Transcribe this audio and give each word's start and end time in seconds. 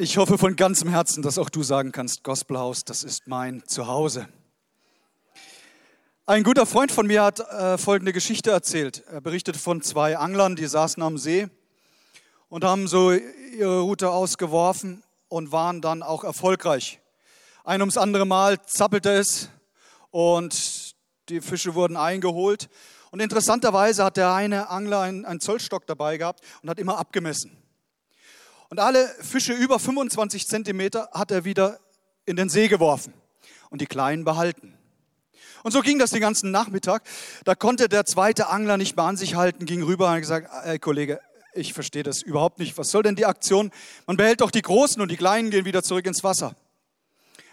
Ich 0.00 0.16
hoffe 0.16 0.38
von 0.38 0.54
ganzem 0.54 0.88
Herzen, 0.88 1.24
dass 1.24 1.38
auch 1.38 1.50
du 1.50 1.64
sagen 1.64 1.90
kannst, 1.90 2.22
Gospelhaus, 2.22 2.84
das 2.84 3.02
ist 3.02 3.26
mein 3.26 3.64
Zuhause. 3.66 4.28
Ein 6.24 6.44
guter 6.44 6.66
Freund 6.66 6.92
von 6.92 7.08
mir 7.08 7.24
hat 7.24 7.40
äh, 7.40 7.76
folgende 7.78 8.12
Geschichte 8.12 8.52
erzählt. 8.52 9.02
Er 9.10 9.20
berichtete 9.20 9.58
von 9.58 9.82
zwei 9.82 10.16
Anglern, 10.16 10.54
die 10.54 10.68
saßen 10.68 11.02
am 11.02 11.18
See 11.18 11.48
und 12.48 12.62
haben 12.62 12.86
so 12.86 13.10
ihre 13.10 13.80
Route 13.80 14.10
ausgeworfen 14.10 15.02
und 15.26 15.50
waren 15.50 15.80
dann 15.80 16.04
auch 16.04 16.22
erfolgreich. 16.22 17.00
Ein 17.64 17.80
ums 17.80 17.96
andere 17.96 18.24
Mal 18.24 18.62
zappelte 18.66 19.10
es 19.10 19.48
und 20.12 20.94
die 21.28 21.40
Fische 21.40 21.74
wurden 21.74 21.96
eingeholt. 21.96 22.68
Und 23.10 23.18
interessanterweise 23.18 24.04
hat 24.04 24.16
der 24.16 24.32
eine 24.32 24.70
Angler 24.70 25.00
einen, 25.00 25.24
einen 25.24 25.40
Zollstock 25.40 25.88
dabei 25.88 26.18
gehabt 26.18 26.44
und 26.62 26.70
hat 26.70 26.78
immer 26.78 26.98
abgemessen. 26.98 27.67
Und 28.70 28.80
alle 28.80 29.08
Fische 29.20 29.52
über 29.52 29.78
25 29.78 30.46
Zentimeter 30.46 31.08
hat 31.12 31.30
er 31.30 31.44
wieder 31.44 31.78
in 32.26 32.36
den 32.36 32.48
See 32.48 32.68
geworfen 32.68 33.14
und 33.70 33.80
die 33.80 33.86
kleinen 33.86 34.24
behalten. 34.24 34.74
Und 35.62 35.72
so 35.72 35.80
ging 35.80 35.98
das 35.98 36.10
den 36.10 36.20
ganzen 36.20 36.50
Nachmittag. 36.50 37.02
Da 37.44 37.54
konnte 37.54 37.88
der 37.88 38.04
zweite 38.04 38.48
Angler 38.48 38.76
nicht 38.76 38.96
mehr 38.96 39.06
an 39.06 39.16
sich 39.16 39.34
halten, 39.34 39.64
ging 39.64 39.82
rüber 39.82 40.06
und 40.06 40.12
hat 40.12 40.20
gesagt, 40.20 40.48
ey 40.64 40.78
Kollege, 40.78 41.20
ich 41.54 41.72
verstehe 41.72 42.02
das 42.02 42.22
überhaupt 42.22 42.58
nicht. 42.58 42.78
Was 42.78 42.90
soll 42.90 43.02
denn 43.02 43.16
die 43.16 43.26
Aktion? 43.26 43.70
Man 44.06 44.16
behält 44.16 44.40
doch 44.40 44.50
die 44.50 44.62
Großen 44.62 45.00
und 45.00 45.10
die 45.10 45.16
Kleinen 45.16 45.50
gehen 45.50 45.64
wieder 45.64 45.82
zurück 45.82 46.06
ins 46.06 46.22
Wasser. 46.22 46.54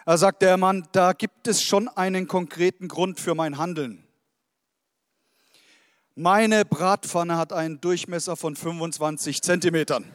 Da 0.05 0.17
sagt 0.17 0.43
der 0.43 0.57
Mann, 0.57 0.87
da 0.91 1.13
gibt 1.13 1.47
es 1.47 1.63
schon 1.63 1.87
einen 1.87 2.27
konkreten 2.27 2.87
Grund 2.87 3.19
für 3.19 3.33
mein 3.33 3.57
Handeln. 3.57 4.05
Meine 6.13 6.63
Bratpfanne 6.63 7.37
hat 7.37 7.51
einen 7.51 7.81
Durchmesser 7.81 8.35
von 8.35 8.55
25 8.55 9.41
Zentimetern. 9.41 10.05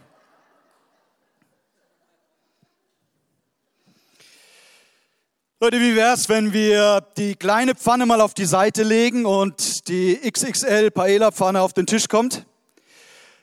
Leute, 5.62 5.78
wie 5.78 5.94
wäre 5.94 6.14
es, 6.14 6.30
wenn 6.30 6.54
wir 6.54 7.06
die 7.18 7.36
kleine 7.36 7.74
Pfanne 7.74 8.06
mal 8.06 8.22
auf 8.22 8.32
die 8.32 8.46
Seite 8.46 8.82
legen 8.82 9.26
und 9.26 9.88
die 9.88 10.16
XXL 10.16 10.90
Paella 10.90 11.32
Pfanne 11.32 11.60
auf 11.60 11.74
den 11.74 11.84
Tisch 11.84 12.08
kommt? 12.08 12.46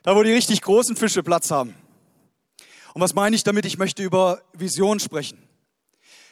Da, 0.01 0.15
wo 0.15 0.23
die 0.23 0.33
richtig 0.33 0.63
großen 0.63 0.95
Fische 0.95 1.21
Platz 1.21 1.51
haben. 1.51 1.75
Und 2.95 3.03
was 3.03 3.13
meine 3.13 3.35
ich 3.35 3.43
damit? 3.43 3.67
Ich 3.67 3.77
möchte 3.77 4.01
über 4.01 4.41
Vision 4.53 4.99
sprechen. 4.99 5.47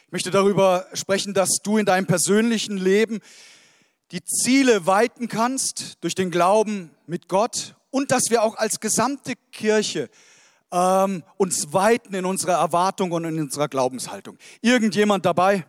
Ich 0.06 0.12
möchte 0.12 0.32
darüber 0.32 0.88
sprechen, 0.92 1.34
dass 1.34 1.58
du 1.62 1.78
in 1.78 1.86
deinem 1.86 2.08
persönlichen 2.08 2.78
Leben 2.78 3.20
die 4.10 4.24
Ziele 4.24 4.86
weiten 4.86 5.28
kannst 5.28 5.98
durch 6.00 6.16
den 6.16 6.32
Glauben 6.32 6.90
mit 7.06 7.28
Gott 7.28 7.76
und 7.92 8.10
dass 8.10 8.24
wir 8.28 8.42
auch 8.42 8.56
als 8.56 8.80
gesamte 8.80 9.34
Kirche 9.52 10.10
ähm, 10.72 11.22
uns 11.36 11.72
weiten 11.72 12.12
in 12.12 12.24
unserer 12.24 12.54
Erwartung 12.54 13.12
und 13.12 13.24
in 13.24 13.38
unserer 13.40 13.68
Glaubenshaltung. 13.68 14.36
Irgendjemand 14.62 15.24
dabei? 15.24 15.64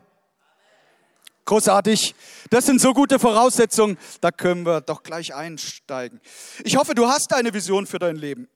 Großartig. 1.48 2.14
Das 2.50 2.66
sind 2.66 2.78
so 2.78 2.92
gute 2.92 3.18
Voraussetzungen, 3.18 3.96
da 4.20 4.30
können 4.30 4.66
wir 4.66 4.82
doch 4.82 5.02
gleich 5.02 5.34
einsteigen. 5.34 6.20
Ich 6.62 6.76
hoffe, 6.76 6.94
du 6.94 7.08
hast 7.08 7.32
eine 7.32 7.54
Vision 7.54 7.86
für 7.86 7.98
dein 7.98 8.16
Leben. 8.16 8.48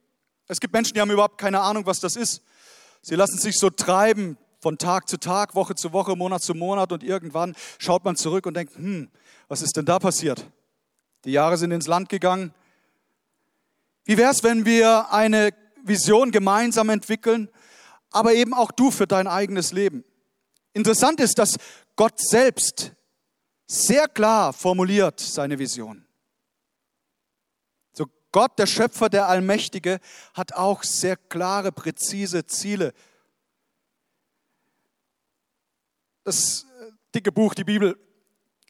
Es 0.46 0.60
gibt 0.60 0.74
Menschen, 0.74 0.92
die 0.92 1.00
haben 1.00 1.10
überhaupt 1.10 1.38
keine 1.38 1.62
Ahnung, 1.62 1.86
was 1.86 2.00
das 2.00 2.16
ist. 2.16 2.42
Sie 3.00 3.14
lassen 3.14 3.38
sich 3.38 3.56
so 3.58 3.70
treiben 3.70 4.36
von 4.60 4.76
Tag 4.76 5.08
zu 5.08 5.16
Tag, 5.16 5.54
Woche 5.54 5.74
zu 5.74 5.94
Woche, 5.94 6.16
Monat 6.16 6.42
zu 6.42 6.52
Monat 6.52 6.92
und 6.92 7.02
irgendwann 7.02 7.56
schaut 7.78 8.04
man 8.04 8.14
zurück 8.14 8.44
und 8.44 8.58
denkt, 8.58 8.76
hm, 8.76 9.10
was 9.48 9.62
ist 9.62 9.74
denn 9.74 9.86
da 9.86 9.98
passiert? 9.98 10.44
Die 11.24 11.32
Jahre 11.32 11.56
sind 11.56 11.70
ins 11.70 11.86
Land 11.86 12.10
gegangen. 12.10 12.52
Wie 14.04 14.18
wäre 14.18 14.32
es, 14.32 14.42
wenn 14.42 14.66
wir 14.66 15.10
eine 15.10 15.54
Vision 15.82 16.30
gemeinsam 16.30 16.90
entwickeln, 16.90 17.48
aber 18.10 18.34
eben 18.34 18.52
auch 18.52 18.70
du 18.70 18.90
für 18.90 19.06
dein 19.06 19.28
eigenes 19.28 19.72
Leben? 19.72 20.04
Interessant 20.74 21.20
ist, 21.20 21.38
dass 21.38 21.56
Gott 21.96 22.18
selbst 22.18 22.92
sehr 23.66 24.08
klar 24.08 24.52
formuliert 24.52 25.20
seine 25.20 25.58
Vision. 25.58 26.06
So 27.92 28.06
Gott, 28.30 28.58
der 28.58 28.66
Schöpfer, 28.66 29.08
der 29.08 29.28
Allmächtige, 29.28 30.00
hat 30.34 30.52
auch 30.54 30.82
sehr 30.82 31.16
klare, 31.16 31.72
präzise 31.72 32.46
Ziele. 32.46 32.94
Das 36.24 36.66
äh, 36.80 36.92
dicke 37.14 37.32
Buch, 37.32 37.54
die 37.54 37.64
Bibel, 37.64 37.98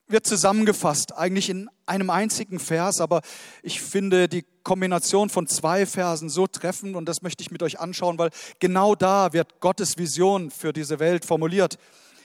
wird 0.08 0.26
zusammengefasst, 0.26 1.16
eigentlich 1.16 1.48
in 1.48 1.68
einem 1.86 2.10
einzigen 2.10 2.58
Vers, 2.58 3.00
aber 3.00 3.22
ich 3.62 3.80
finde 3.80 4.28
die 4.28 4.44
Kombination 4.62 5.30
von 5.30 5.46
zwei 5.46 5.86
Versen 5.86 6.28
so 6.28 6.46
treffend 6.46 6.96
und 6.96 7.06
das 7.06 7.22
möchte 7.22 7.42
ich 7.42 7.50
mit 7.50 7.62
euch 7.62 7.80
anschauen, 7.80 8.18
weil 8.18 8.30
genau 8.60 8.94
da 8.94 9.32
wird 9.32 9.60
Gottes 9.60 9.98
Vision 9.98 10.50
für 10.50 10.72
diese 10.72 10.98
Welt 10.98 11.24
formuliert. 11.24 11.78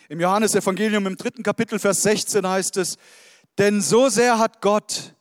Im 0.10 0.20
Johannesevangelium 0.20 1.06
im 1.08 1.18
dritten 1.18 1.44
Kapitel, 1.44 1.80
Vers 1.80 2.04
16 2.04 2.48
heißt 2.48 2.78
es, 2.78 2.98
denn 3.58 3.82
so 3.82 4.10
sehr 4.10 4.40
hat 4.40 4.62
Gott 4.62 5.16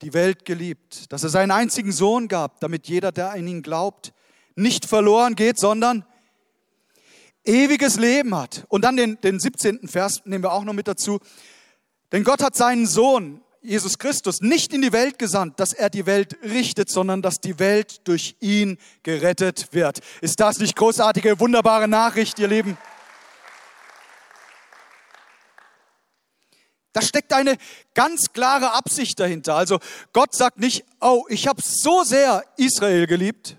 die 0.00 0.14
Welt 0.14 0.44
geliebt, 0.44 1.12
dass 1.12 1.22
er 1.22 1.28
seinen 1.28 1.50
einzigen 1.50 1.92
Sohn 1.92 2.28
gab, 2.28 2.60
damit 2.60 2.88
jeder, 2.88 3.12
der 3.12 3.30
an 3.30 3.46
ihn 3.46 3.62
glaubt, 3.62 4.12
nicht 4.56 4.86
verloren 4.86 5.36
geht, 5.36 5.58
sondern 5.58 6.04
ewiges 7.44 7.96
Leben 7.96 8.34
hat. 8.34 8.64
Und 8.68 8.82
dann 8.82 8.96
den, 8.96 9.20
den 9.20 9.38
17. 9.38 9.88
Vers 9.88 10.22
nehmen 10.24 10.44
wir 10.44 10.52
auch 10.52 10.64
noch 10.64 10.72
mit 10.72 10.88
dazu. 10.88 11.20
Denn 12.12 12.24
Gott 12.24 12.42
hat 12.42 12.54
seinen 12.54 12.86
Sohn, 12.86 13.42
Jesus 13.62 13.98
Christus, 13.98 14.40
nicht 14.42 14.74
in 14.74 14.82
die 14.82 14.92
Welt 14.92 15.18
gesandt, 15.18 15.58
dass 15.58 15.72
er 15.72 15.88
die 15.88 16.04
Welt 16.04 16.36
richtet, 16.42 16.90
sondern 16.90 17.22
dass 17.22 17.40
die 17.40 17.58
Welt 17.58 18.06
durch 18.06 18.36
ihn 18.40 18.78
gerettet 19.02 19.72
wird. 19.72 20.00
Ist 20.20 20.38
das 20.40 20.58
nicht 20.58 20.76
großartige, 20.76 21.40
wunderbare 21.40 21.88
Nachricht, 21.88 22.38
ihr 22.38 22.48
Lieben? 22.48 22.76
Da 26.92 27.00
steckt 27.00 27.32
eine 27.32 27.56
ganz 27.94 28.32
klare 28.34 28.72
Absicht 28.72 29.18
dahinter. 29.18 29.54
Also 29.54 29.78
Gott 30.12 30.34
sagt 30.34 30.58
nicht, 30.58 30.84
oh, 31.00 31.24
ich 31.28 31.48
habe 31.48 31.62
so 31.64 32.04
sehr 32.04 32.44
Israel 32.58 33.06
geliebt 33.06 33.56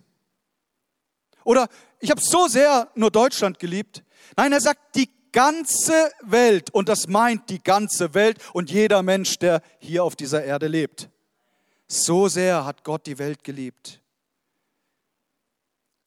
oder 1.43 1.67
ich 1.99 2.11
habe 2.11 2.21
so 2.21 2.47
sehr 2.47 2.89
nur 2.93 3.09
Deutschland 3.09 3.57
geliebt. 3.57 4.03
Nein, 4.35 4.51
er 4.51 4.61
sagt 4.61 4.95
die 4.95 5.09
ganze 5.33 6.11
Welt 6.21 6.69
und 6.69 6.87
das 6.87 7.09
meint 7.09 7.49
die 7.49 7.61
ganze 7.61 8.13
Welt 8.13 8.37
und 8.53 8.71
jeder 8.71 9.03
Mensch, 9.03 9.37
der 9.37 9.61
hier 9.79 10.05
auf 10.05 10.15
dieser 10.15 10.45
Erde 10.45 10.67
lebt. 10.67 11.09
So 11.87 12.29
sehr 12.29 12.63
hat 12.63 12.85
Gott 12.85 13.05
die 13.05 13.17
Welt 13.17 13.43
geliebt. 13.43 13.99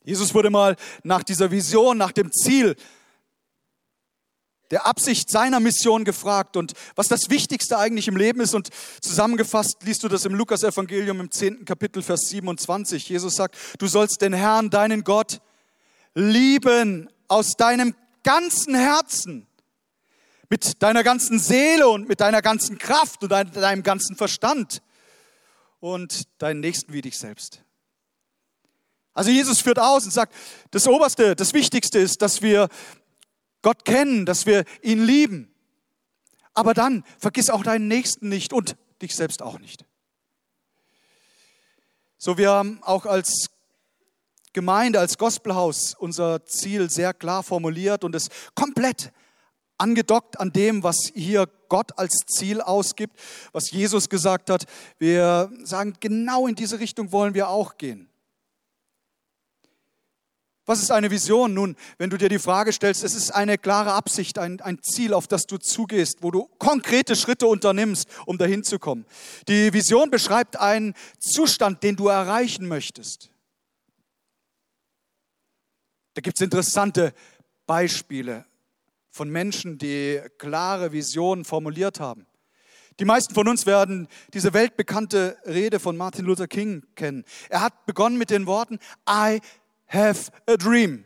Jesus 0.03 0.32
wurde 0.32 0.50
mal 0.50 0.76
nach 1.03 1.22
dieser 1.22 1.50
Vision, 1.50 1.98
nach 1.98 2.12
dem 2.12 2.32
Ziel 2.32 2.76
der 4.70 4.86
Absicht 4.86 5.31
seiner 5.31 5.60
Mission 5.60 6.04
gefragt 6.04 6.56
und 6.56 6.72
was 6.94 7.09
das 7.09 7.31
Wichtigste 7.31 7.78
eigentlich 7.78 8.09
im 8.09 8.16
Leben 8.16 8.41
ist. 8.41 8.54
Und 8.54 8.70
zusammengefasst 9.00 9.82
liest 9.84 10.03
du 10.03 10.09
das 10.09 10.25
im 10.25 10.34
Lukas-Evangelium 10.34 11.20
im 11.20 11.31
10. 11.31 11.65
Kapitel, 11.65 12.03
Vers 12.03 12.22
27. 12.28 13.09
Jesus 13.09 13.34
sagt, 13.34 13.56
du 13.78 13.86
sollst 13.86 14.22
den 14.22 14.32
Herrn, 14.32 14.70
deinen 14.70 15.04
Gott, 15.04 15.41
lieben 16.15 17.09
aus 17.28 17.56
deinem 17.56 17.94
ganzen 18.26 18.75
Herzen, 18.75 19.47
mit 20.50 20.82
deiner 20.82 21.04
ganzen 21.04 21.38
Seele 21.38 21.88
und 21.88 22.09
mit 22.09 22.20
deiner 22.20 22.42
ganzen 22.42 22.76
Kraft 22.76 23.22
und 23.22 23.31
deinem 23.31 23.82
ganzen 23.84 24.16
Verstand 24.16 24.82
und 25.81 26.25
deinen 26.38 26.60
Nächsten 26.60 26.92
wie 26.92 27.03
dich 27.03 27.16
selbst. 27.16 27.62
Also 29.15 29.31
Jesus 29.31 29.60
führt 29.60 29.78
aus 29.78 30.04
und 30.04 30.10
sagt, 30.10 30.34
das 30.72 30.88
Oberste, 30.88 31.36
das 31.36 31.54
Wichtigste 31.54 31.98
ist, 31.98 32.20
dass 32.20 32.42
wir 32.42 32.69
Gott 33.62 33.84
kennen, 33.84 34.26
dass 34.26 34.44
wir 34.44 34.65
ihn 34.82 35.04
lieben. 35.04 35.54
Aber 36.53 36.75
dann 36.75 37.04
vergiss 37.19 37.48
auch 37.48 37.62
deinen 37.62 37.86
Nächsten 37.86 38.28
nicht 38.28 38.53
und 38.53 38.76
dich 39.03 39.15
selbst 39.15 39.41
auch 39.41 39.59
nicht. 39.59 39.84
So, 42.18 42.39
wir 42.39 42.50
haben 42.50 42.83
auch 42.83 43.06
als 43.06 43.50
Gemeinde, 44.56 44.98
als 45.00 45.18
Gospelhaus 45.18 45.94
unser 45.98 46.47
Ziel 46.47 46.88
sehr 46.88 47.12
klar 47.12 47.42
formuliert 47.42 48.04
und 48.04 48.14
es 48.14 48.30
komplett 48.54 49.12
angedockt 49.76 50.41
an 50.41 50.50
dem, 50.50 50.82
was 50.82 51.10
hier 51.14 51.47
Gott 51.68 51.98
als 51.98 52.20
Ziel 52.26 52.62
ausgibt, 52.62 53.20
was 53.53 53.70
Jesus 53.70 54.08
gesagt 54.08 54.48
hat. 54.48 54.64
Wir 54.98 55.53
sagen, 55.62 55.92
genau 56.00 56.47
in 56.47 56.54
diese 56.54 56.80
Richtung 56.80 57.12
wollen 57.12 57.34
wir 57.34 57.50
auch 57.50 57.76
gehen. 57.76 58.08
Was 60.64 60.80
ist 60.80 60.91
eine 60.91 61.10
Vision? 61.10 61.52
Nun, 61.52 61.76
wenn 61.98 62.09
du 62.09 62.16
dir 62.16 62.30
die 62.30 62.38
Frage 62.38 62.72
stellst, 62.72 63.04
es 63.04 63.14
ist 63.14 63.32
eine 63.32 63.59
klare 63.59 63.92
Absicht, 63.92 64.38
ein, 64.38 64.62
ein 64.62 64.82
Ziel, 64.82 65.12
auf 65.12 65.26
das 65.26 65.47
du 65.47 65.59
zugehst, 65.59 66.22
wo 66.22 66.30
du 66.30 66.48
konkrete 66.59 67.14
Schritte 67.14 67.47
unternimmst, 67.47 68.09
um 68.24 68.38
dahin 68.38 68.64
zu 68.64 68.78
kommen. 68.78 69.04
Die 69.48 69.74
Vision 69.74 70.09
beschreibt 70.09 70.59
einen 70.59 70.94
Zustand, 71.20 71.82
den 71.82 71.97
du 71.97 72.09
erreichen 72.09 72.66
möchtest. 72.66 73.28
Da 76.16 76.22
gibt 76.22 76.39
es 76.39 76.41
interessante 76.41 77.13
Beispiele 77.66 78.47
von 79.10 79.28
Menschen, 79.28 79.77
die 79.77 80.18
klare 80.39 80.91
Visionen 80.91 81.45
formuliert 81.45 82.01
haben. 82.01 82.27
Die 82.98 83.04
meisten 83.04 83.34
von 83.34 83.47
uns 83.47 83.66
werden 83.66 84.09
diese 84.33 84.54
weltbekannte 84.54 85.36
Rede 85.45 85.78
von 85.78 85.95
Martin 85.95 86.24
Luther 86.24 86.48
King 86.48 86.84
kennen. 86.95 87.27
Er 87.51 87.60
hat 87.60 87.84
begonnen 87.84 88.16
mit 88.16 88.30
den 88.30 88.47
Worten, 88.47 88.78
I 89.07 89.42
have 89.89 90.33
a 90.47 90.57
dream. 90.57 91.04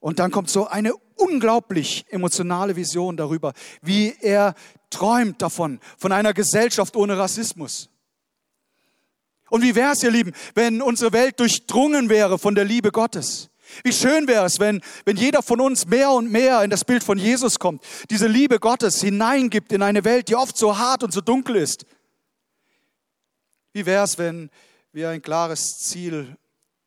Und 0.00 0.18
dann 0.18 0.32
kommt 0.32 0.50
so 0.50 0.66
eine 0.66 0.94
unglaublich 1.14 2.06
emotionale 2.08 2.74
Vision 2.74 3.16
darüber, 3.16 3.52
wie 3.82 4.16
er 4.20 4.56
träumt 4.90 5.40
davon, 5.42 5.78
von 5.96 6.10
einer 6.10 6.34
Gesellschaft 6.34 6.96
ohne 6.96 7.16
Rassismus, 7.16 7.88
und 9.50 9.62
wie 9.62 9.74
wäre 9.74 9.92
es, 9.92 10.02
ihr 10.02 10.10
Lieben, 10.10 10.32
wenn 10.54 10.82
unsere 10.82 11.12
Welt 11.12 11.40
durchdrungen 11.40 12.08
wäre 12.08 12.38
von 12.38 12.54
der 12.54 12.64
Liebe 12.64 12.90
Gottes? 12.90 13.50
Wie 13.84 13.92
schön 13.92 14.26
wäre 14.26 14.46
es, 14.46 14.60
wenn, 14.60 14.80
wenn 15.04 15.16
jeder 15.16 15.42
von 15.42 15.60
uns 15.60 15.86
mehr 15.86 16.10
und 16.10 16.30
mehr 16.30 16.62
in 16.62 16.70
das 16.70 16.84
Bild 16.84 17.04
von 17.04 17.18
Jesus 17.18 17.58
kommt, 17.58 17.84
diese 18.10 18.26
Liebe 18.26 18.58
Gottes 18.58 19.00
hineingibt 19.00 19.72
in 19.72 19.82
eine 19.82 20.04
Welt, 20.04 20.28
die 20.28 20.36
oft 20.36 20.56
so 20.56 20.78
hart 20.78 21.02
und 21.02 21.12
so 21.12 21.20
dunkel 21.20 21.56
ist. 21.56 21.84
Wie 23.72 23.84
wäre 23.84 24.04
es, 24.04 24.16
wenn 24.16 24.50
wir 24.92 25.10
ein 25.10 25.22
klares 25.22 25.78
Ziel 25.78 26.36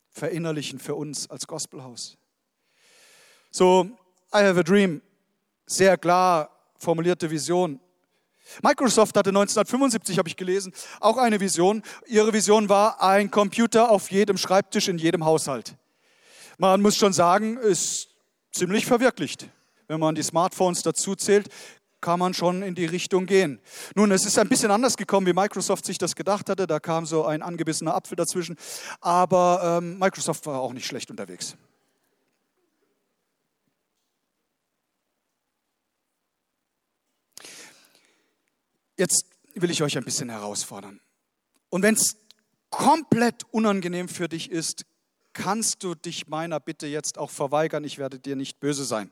verinnerlichen 0.09 0.79
für 0.79 0.95
uns 0.95 1.29
als 1.29 1.45
Gospelhaus? 1.45 2.17
So, 3.51 3.83
I 4.33 4.39
have 4.43 4.59
a 4.59 4.63
dream, 4.63 5.01
sehr 5.65 5.97
klar 5.97 6.49
formulierte 6.77 7.29
Vision. 7.29 7.79
Microsoft 8.61 9.17
hatte 9.17 9.29
1975, 9.29 10.17
habe 10.17 10.29
ich 10.29 10.35
gelesen, 10.35 10.73
auch 10.99 11.17
eine 11.17 11.39
Vision. 11.39 11.83
Ihre 12.07 12.33
Vision 12.33 12.69
war 12.69 13.01
ein 13.01 13.31
Computer 13.31 13.89
auf 13.89 14.11
jedem 14.11 14.37
Schreibtisch 14.37 14.87
in 14.87 14.97
jedem 14.97 15.25
Haushalt. 15.25 15.75
Man 16.57 16.81
muss 16.81 16.95
schon 16.97 17.13
sagen, 17.13 17.57
ist 17.57 18.09
ziemlich 18.51 18.85
verwirklicht. 18.85 19.47
Wenn 19.87 19.99
man 19.99 20.15
die 20.15 20.23
Smartphones 20.23 20.83
dazu 20.83 21.15
zählt, 21.15 21.49
kann 22.01 22.19
man 22.19 22.33
schon 22.33 22.63
in 22.63 22.75
die 22.75 22.85
Richtung 22.85 23.25
gehen. 23.25 23.59
Nun, 23.95 24.11
es 24.11 24.25
ist 24.25 24.37
ein 24.39 24.49
bisschen 24.49 24.71
anders 24.71 24.97
gekommen, 24.97 25.27
wie 25.27 25.33
Microsoft 25.33 25.85
sich 25.85 25.97
das 25.97 26.15
gedacht 26.15 26.49
hatte. 26.49 26.67
Da 26.67 26.79
kam 26.79 27.05
so 27.05 27.25
ein 27.25 27.41
angebissener 27.41 27.95
Apfel 27.95 28.15
dazwischen. 28.15 28.57
Aber 28.99 29.79
ähm, 29.81 29.99
Microsoft 29.99 30.45
war 30.47 30.59
auch 30.59 30.73
nicht 30.73 30.87
schlecht 30.87 31.11
unterwegs. 31.11 31.55
Jetzt 39.01 39.25
will 39.55 39.71
ich 39.71 39.81
euch 39.81 39.97
ein 39.97 40.05
bisschen 40.05 40.29
herausfordern. 40.29 41.01
Und 41.71 41.81
wenn 41.81 41.95
es 41.95 42.17
komplett 42.69 43.45
unangenehm 43.49 44.07
für 44.07 44.29
dich 44.29 44.51
ist, 44.51 44.85
kannst 45.33 45.83
du 45.83 45.95
dich 45.95 46.27
meiner 46.27 46.59
Bitte 46.59 46.85
jetzt 46.85 47.17
auch 47.17 47.31
verweigern. 47.31 47.83
Ich 47.83 47.97
werde 47.97 48.19
dir 48.19 48.35
nicht 48.35 48.59
böse 48.59 48.85
sein. 48.85 49.11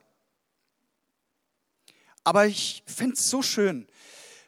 Aber 2.24 2.46
ich 2.46 2.84
fände 2.86 3.16
es 3.16 3.32
so 3.32 3.42
schön, 3.42 3.88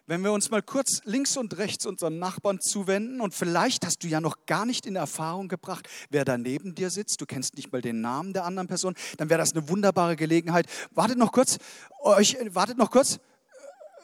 wenn 0.06 0.24
wir 0.24 0.32
uns 0.32 0.52
mal 0.52 0.62
kurz 0.62 1.02
links 1.06 1.36
und 1.38 1.58
rechts 1.58 1.88
unseren 1.88 2.20
Nachbarn 2.20 2.60
zuwenden 2.62 3.20
und 3.20 3.34
vielleicht 3.34 3.84
hast 3.84 4.04
du 4.04 4.08
ja 4.08 4.22
noch 4.22 4.46
gar 4.46 4.68
nicht 4.68 4.86
in 4.86 4.96
Erfahrung 4.96 5.48
gebracht, 5.48 5.90
wer 6.12 6.24
da 6.24 6.38
neben 6.38 6.76
dir 6.76 6.92
sitzt, 6.92 7.20
du 7.20 7.26
kennst 7.26 7.56
nicht 7.56 7.72
mal 7.72 7.82
den 7.82 8.02
Namen 8.02 8.34
der 8.34 8.46
anderen 8.46 8.68
Person, 8.68 8.94
dann 9.18 9.32
wäre 9.32 9.40
das 9.40 9.54
eine 9.54 9.68
wunderbare 9.70 10.16
Gelegenheit. 10.18 10.68
Wartet 10.92 11.18
noch 11.18 11.32
kurz, 11.32 11.58
euch, 12.04 12.38
wartet 12.54 12.78
noch 12.78 12.92
kurz, 12.92 13.20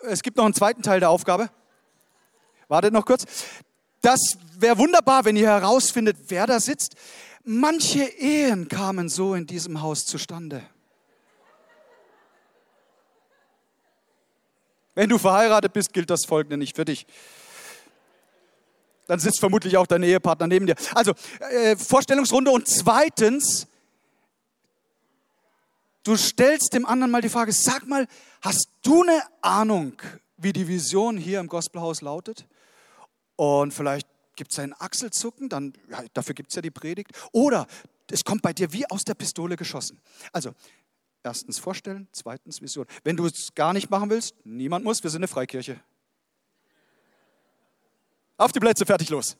es 0.04 0.22
gibt 0.24 0.38
noch 0.38 0.46
einen 0.46 0.54
zweiten 0.54 0.82
Teil 0.82 1.00
der 1.00 1.10
Aufgabe. 1.10 1.50
Wartet 2.68 2.94
noch 2.94 3.06
kurz. 3.06 3.26
Das 4.02 4.38
wäre 4.58 4.78
wunderbar, 4.78 5.26
wenn 5.26 5.36
ihr 5.36 5.48
herausfindet, 5.48 6.18
wer 6.28 6.48
da 6.48 6.60
sitzt. 6.60 6.96
Manche 7.44 8.04
Ehen 8.04 8.68
kamen 8.68 9.10
so 9.10 9.34
in 9.34 9.48
diesem 9.48 9.82
Haus 9.82 10.06
zustande. 10.06 10.64
Wenn 14.96 15.10
du 15.10 15.18
verheiratet 15.18 15.74
bist, 15.74 15.94
gilt 15.94 16.10
das 16.10 16.26
Folgende 16.26 16.58
nicht 16.58 16.76
für 16.76 16.86
dich. 16.86 17.06
Dann 19.06 19.20
sitzt 19.20 19.40
vermutlich 19.40 19.78
auch 19.78 19.88
dein 19.88 20.04
Ehepartner 20.04 20.48
neben 20.48 20.66
dir. 20.66 20.76
Also, 20.94 21.14
äh, 21.52 21.78
Vorstellungsrunde. 21.78 22.52
Und 22.52 22.68
zweitens, 22.68 23.68
Du 26.08 26.16
stellst 26.16 26.74
dem 26.74 26.86
anderen 26.86 27.12
mal 27.12 27.22
die 27.22 27.28
Frage, 27.28 27.52
sag 27.52 27.86
mal, 27.86 28.08
hast 28.42 28.70
du 28.82 29.04
eine 29.04 29.24
Ahnung, 29.42 30.02
wie 30.38 30.54
die 30.54 30.66
Vision 30.66 31.18
hier 31.18 31.42
im 31.42 31.48
Gospelhaus 31.48 32.00
lautet? 32.00 32.48
Und 33.36 33.74
vielleicht 33.74 34.08
gibt 34.38 34.54
es 34.54 34.60
ein 34.60 34.74
Achselzucken, 34.80 35.50
dann, 35.50 35.74
ja, 35.90 36.02
dafür 36.14 36.34
gibt 36.34 36.52
es 36.52 36.56
ja 36.56 36.62
die 36.62 36.72
Predigt. 36.72 37.12
Oder 37.34 37.68
es 38.10 38.24
kommt 38.24 38.42
bei 38.42 38.54
dir 38.54 38.72
wie 38.72 38.90
aus 38.90 39.04
der 39.04 39.16
Pistole 39.16 39.58
geschossen. 39.58 40.00
Also, 40.32 40.54
erstens 41.24 41.60
vorstellen, 41.60 42.08
zweitens 42.14 42.62
Vision. 42.62 42.86
Wenn 43.04 43.18
du 43.18 43.26
es 43.26 43.54
gar 43.54 43.74
nicht 43.74 43.90
machen 43.90 44.10
willst, 44.10 44.34
niemand 44.46 44.86
muss, 44.86 45.04
wir 45.04 45.10
sind 45.10 45.20
eine 45.20 45.28
Freikirche. 45.28 45.78
Auf 48.38 48.54
die 48.54 48.62
Plätze, 48.62 48.86
fertig, 48.86 49.10
los. 49.10 49.36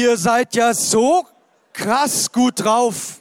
Ihr 0.00 0.16
seid 0.16 0.54
ja 0.54 0.72
so 0.72 1.26
krass 1.74 2.32
gut 2.32 2.64
drauf. 2.64 3.20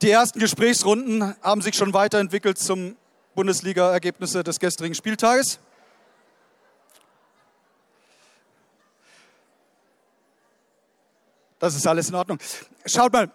Die 0.00 0.10
ersten 0.10 0.38
Gesprächsrunden 0.38 1.36
haben 1.42 1.60
sich 1.60 1.74
schon 1.74 1.92
weiterentwickelt 1.92 2.58
zum 2.58 2.96
Bundesliga-Ergebnisse 3.34 4.42
des 4.42 4.58
gestrigen 4.58 4.94
Spieltages. 4.94 5.58
Das 11.58 11.74
ist 11.74 11.86
alles 11.86 12.08
in 12.08 12.14
Ordnung. 12.14 12.38
Schaut 12.86 13.12
mal, 13.12 13.30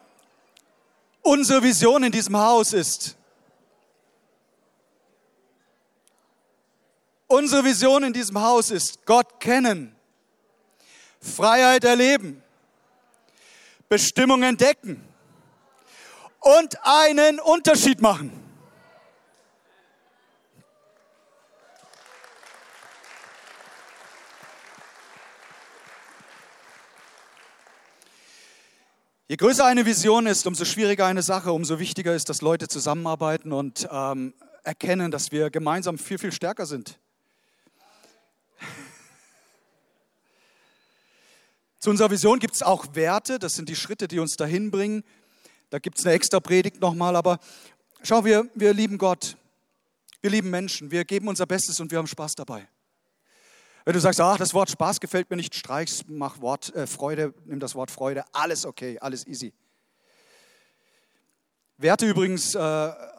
unsere 1.21 1.61
Vision 1.61 2.01
in 2.01 2.11
diesem 2.11 2.35
Haus 2.35 2.73
ist, 2.73 3.16
Unsere 7.37 7.63
Vision 7.63 8.03
in 8.03 8.13
diesem 8.13 8.41
Haus 8.41 8.71
ist 8.71 9.05
Gott 9.05 9.39
kennen, 9.39 9.95
Freiheit 11.21 11.83
erleben, 11.83 12.41
Bestimmung 13.87 14.41
entdecken 14.41 15.07
und 16.39 16.79
einen 16.81 17.39
Unterschied 17.39 18.01
machen. 18.01 18.31
Je 29.27 29.35
größer 29.35 29.63
eine 29.63 29.85
Vision 29.85 30.25
ist, 30.25 30.47
umso 30.47 30.65
schwieriger 30.65 31.05
eine 31.05 31.21
Sache, 31.21 31.51
umso 31.51 31.77
wichtiger 31.77 32.15
ist, 32.15 32.29
dass 32.29 32.41
Leute 32.41 32.67
zusammenarbeiten 32.67 33.53
und 33.53 33.87
ähm, 33.91 34.33
erkennen, 34.63 35.11
dass 35.11 35.31
wir 35.31 35.51
gemeinsam 35.51 35.99
viel, 35.99 36.17
viel 36.17 36.31
stärker 36.31 36.65
sind. 36.65 36.99
Zu 41.79 41.91
unserer 41.91 42.09
Vision 42.09 42.39
gibt 42.39 42.55
es 42.55 42.63
auch 42.63 42.95
Werte, 42.95 43.37
das 43.37 43.55
sind 43.55 43.69
die 43.69 43.75
Schritte, 43.75 44.07
die 44.07 44.19
uns 44.19 44.35
dahin 44.35 44.71
bringen. 44.71 45.03
Da 45.69 45.77
gibt 45.79 45.99
es 45.99 46.05
eine 46.05 46.15
extra 46.15 46.39
Predigt 46.39 46.81
nochmal, 46.81 47.15
aber 47.15 47.39
schau, 48.01 48.25
wir, 48.25 48.49
wir 48.55 48.73
lieben 48.73 48.97
Gott, 48.97 49.37
wir 50.21 50.31
lieben 50.31 50.49
Menschen, 50.49 50.89
wir 50.89 51.05
geben 51.05 51.27
unser 51.27 51.45
Bestes 51.45 51.79
und 51.79 51.91
wir 51.91 51.99
haben 51.99 52.07
Spaß 52.07 52.35
dabei. 52.35 52.67
Wenn 53.85 53.93
du 53.93 53.99
sagst, 53.99 54.19
ach, 54.19 54.37
das 54.37 54.53
Wort 54.53 54.71
Spaß 54.71 54.99
gefällt 54.99 55.29
mir 55.29 55.37
nicht, 55.37 55.53
streich's, 55.53 56.03
mach 56.07 56.41
Wort 56.41 56.73
äh, 56.75 56.87
Freude, 56.87 57.33
nimm 57.45 57.59
das 57.59 57.75
Wort 57.75 57.91
Freude, 57.91 58.25
alles 58.33 58.65
okay, 58.65 58.97
alles 58.99 59.27
easy. 59.27 59.53
Werte 61.77 62.07
übrigens, 62.07 62.55
äh, 62.55 62.59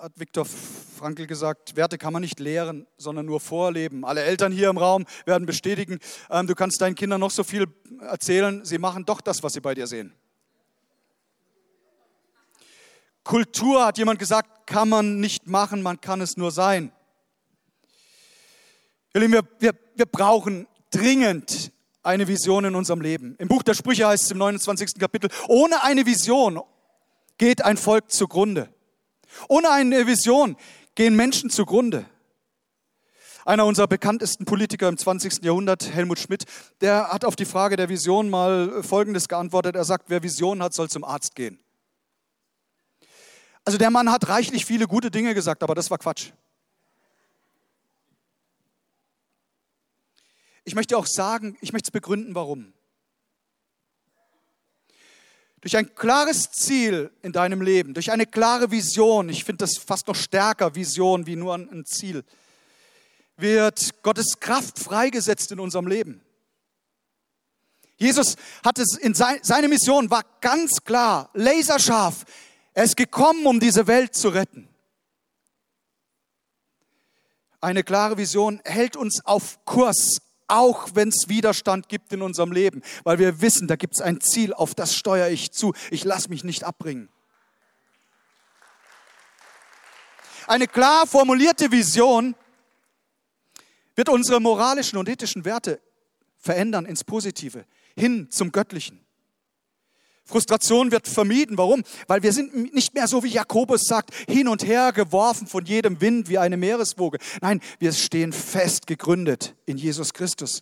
hat 0.01 0.13
Viktor 0.17 0.45
Frankl 0.45 1.27
gesagt, 1.27 1.75
Werte 1.75 1.99
kann 1.99 2.13
man 2.13 2.23
nicht 2.23 2.39
lehren, 2.39 2.87
sondern 2.99 3.27
nur 3.27 3.41
vorleben. 3.41 4.05
Alle 4.05 4.23
Eltern 4.23 4.53
hier 4.53 4.69
im 4.69 4.79
Raum 4.79 5.05
werden 5.25 5.45
bestätigen, 5.45 5.99
ähm, 6.31 6.47
du 6.47 6.55
kannst 6.55 6.81
deinen 6.81 6.95
Kindern 6.95 7.21
noch 7.21 7.33
so 7.33 7.43
viel 7.43 7.67
erzählen, 8.01 8.65
sie 8.65 8.79
machen 8.79 9.05
doch 9.05 9.21
das, 9.21 9.43
was 9.43 9.55
sie 9.55 9.61
bei 9.61 9.75
dir 9.75 9.89
sehen. 9.89 10.15
Kultur, 13.25 13.87
hat 13.87 13.99
jemand 13.99 14.21
gesagt, 14.21 14.69
kann 14.69 14.89
man 14.89 15.19
nicht 15.19 15.49
machen, 15.49 15.83
man 15.83 16.01
kann 16.01 16.21
es 16.21 16.37
nur 16.37 16.53
sein. 16.53 16.93
Wir, 19.13 19.43
wir, 19.59 19.75
wir 19.97 20.07
brauchen 20.07 20.69
dringend 20.91 21.73
eine 22.05 22.29
Vision 22.29 22.65
in 22.67 22.75
unserem 22.77 23.01
Leben. 23.01 23.35
Im 23.39 23.49
Buch 23.49 23.65
der 23.65 23.75
Sprüche 23.75 24.07
heißt 24.07 24.25
es 24.25 24.31
im 24.31 24.39
29. 24.39 24.95
Kapitel, 24.95 25.29
ohne 25.49 25.83
eine 25.83 26.07
Vision, 26.07 26.61
geht 27.37 27.65
ein 27.65 27.77
Volk 27.77 28.13
zugrunde. 28.13 28.73
Ohne 29.49 29.71
eine 29.71 30.07
Vision 30.07 30.57
gehen 30.95 31.17
Menschen 31.17 31.51
zugrunde. 31.51 32.07
Einer 33.45 33.65
unserer 33.65 33.87
bekanntesten 33.87 34.45
Politiker 34.45 34.89
im 34.89 34.99
20. 34.99 35.43
Jahrhundert, 35.43 35.95
Helmut 35.95 36.19
Schmidt, 36.19 36.45
der 36.81 37.09
hat 37.09 37.25
auf 37.25 37.35
die 37.35 37.47
Frage 37.47 37.77
der 37.77 37.89
Vision 37.89 38.29
mal 38.29 38.83
Folgendes 38.83 39.29
geantwortet. 39.29 39.75
Er 39.75 39.85
sagt, 39.85 40.11
wer 40.11 40.23
Vision 40.23 40.63
hat, 40.63 40.75
soll 40.75 40.91
zum 40.91 41.03
Arzt 41.03 41.35
gehen. 41.35 41.59
Also 43.65 43.79
der 43.79 43.91
Mann 43.91 44.11
hat 44.11 44.29
reichlich 44.29 44.65
viele 44.67 44.87
gute 44.87 45.11
Dinge 45.11 45.35
gesagt, 45.35 45.63
aber 45.63 45.75
das 45.75 45.91
war 45.91 45.99
Quatsch. 45.99 46.33
Ich 50.65 50.75
möchte 50.75 50.99
auch 50.99 51.07
sagen, 51.07 51.57
ich 51.63 51.73
möchte 51.73 51.89
es 51.89 51.91
begründen, 51.91 52.35
warum. 52.35 52.75
Durch 55.61 55.77
ein 55.77 55.95
klares 55.95 56.51
Ziel 56.53 57.11
in 57.23 57.33
deinem 57.33 57.63
Leben, 57.63 57.95
durch 57.95 58.13
eine 58.13 58.27
klare 58.27 58.71
Vision, 58.71 59.29
ich 59.29 59.45
finde 59.45 59.65
das 59.65 59.77
fast 59.77 60.07
noch 60.07 60.15
stärker, 60.15 60.75
Vision 60.75 61.27
wie 61.27 61.37
nur 61.37 61.55
ein 61.55 61.85
Ziel, 61.85 62.25
wird 63.37 64.03
Gottes 64.03 64.39
Kraft 64.41 64.79
freigesetzt 64.79 65.51
in 65.53 65.61
unserem 65.61 65.87
Leben. 65.87 66.21
Jesus 67.97 68.37
hat 68.65 68.79
es 68.79 68.97
in 68.97 69.15
sein, 69.15 69.41
seine 69.43 69.67
Mission 69.67 70.09
war 70.11 70.25
ganz 70.41 70.85
klar, 70.85 71.31
laserscharf. 71.35 72.25
Er 72.73 72.85
ist 72.85 72.97
gekommen, 72.97 73.45
um 73.47 73.59
diese 73.59 73.89
Welt 73.89 74.15
zu 74.15 74.29
retten. 74.29 74.69
Eine 77.61 77.83
klare 77.83 78.17
Vision 78.17 78.61
hält 78.65 78.95
uns 78.95 79.25
auf 79.25 79.65
Kurs, 79.65 80.19
auch 80.49 80.91
wenn 80.95 81.09
es 81.09 81.29
Widerstand 81.29 81.89
gibt 81.89 82.13
in 82.13 82.23
unserem 82.23 82.53
Leben, 82.53 82.83
weil 83.05 83.19
wir 83.19 83.41
wissen, 83.41 83.69
da 83.69 83.77
gibt 83.77 83.95
es 83.95 84.01
ein 84.01 84.21
Ziel, 84.21 84.53
auf 84.53 84.75
das 84.75 84.95
steuere 84.97 85.31
ich 85.31 85.53
zu. 85.53 85.75
Ich 85.91 86.05
lasse 86.05 86.31
mich 86.31 86.43
nicht 86.43 86.65
abbringen. 86.65 87.09
Eine 90.47 90.67
klar 90.67 91.07
formulierte 91.07 91.71
Vision 91.71 92.35
wird 93.95 94.09
unsere 94.09 94.41
moralischen 94.41 94.99
und 94.99 95.09
ethischen 95.09 95.45
Werte 95.45 95.81
verändern 96.39 96.87
ins 96.87 97.05
Positive, 97.05 97.67
hin 97.97 98.31
zum 98.31 98.51
Göttlichen. 98.51 99.05
Frustration 100.29 100.93
wird 100.93 101.09
vermieden. 101.09 101.57
Warum? 101.57 101.83
Weil 102.07 102.23
wir 102.23 102.35
sind 102.35 102.75
nicht 102.75 102.93
mehr 102.93 103.09
so, 103.09 103.25
wie 103.25 103.29
Jakobus 103.29 103.85
sagt, 103.85 104.15
hin 104.29 104.47
und 104.47 104.65
her 104.67 104.93
geworfen 104.93 105.47
von 105.47 105.65
jedem 105.65 106.03
Wind 106.03 106.29
wie 106.29 106.37
eine 106.37 106.59
Meereswoge. 106.59 107.19
Nein, 107.41 107.63
wir 107.79 107.93
stehen 107.93 108.35
fest 108.35 108.87
gegründet 108.87 109.55
in 109.65 109.79
Jesus 109.79 110.13
Christus. 110.13 110.61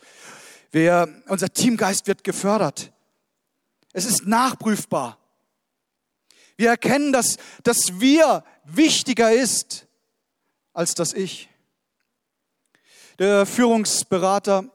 Wir, 0.70 1.08
unser 1.26 1.52
Teamgeist 1.52 2.06
wird 2.06 2.22
gefördert. 2.22 2.92
Es 3.92 4.06
ist 4.06 4.26
nachprüfbar. 4.26 5.18
Wir 6.56 6.70
erkennen, 6.70 7.12
dass 7.12 7.36
das 7.64 8.00
Wir 8.00 8.44
wichtiger 8.64 9.32
ist 9.32 9.86
als 10.72 10.94
das 10.94 11.12
Ich. 11.12 11.48
Der 13.18 13.46
Führungsberater 13.46 14.70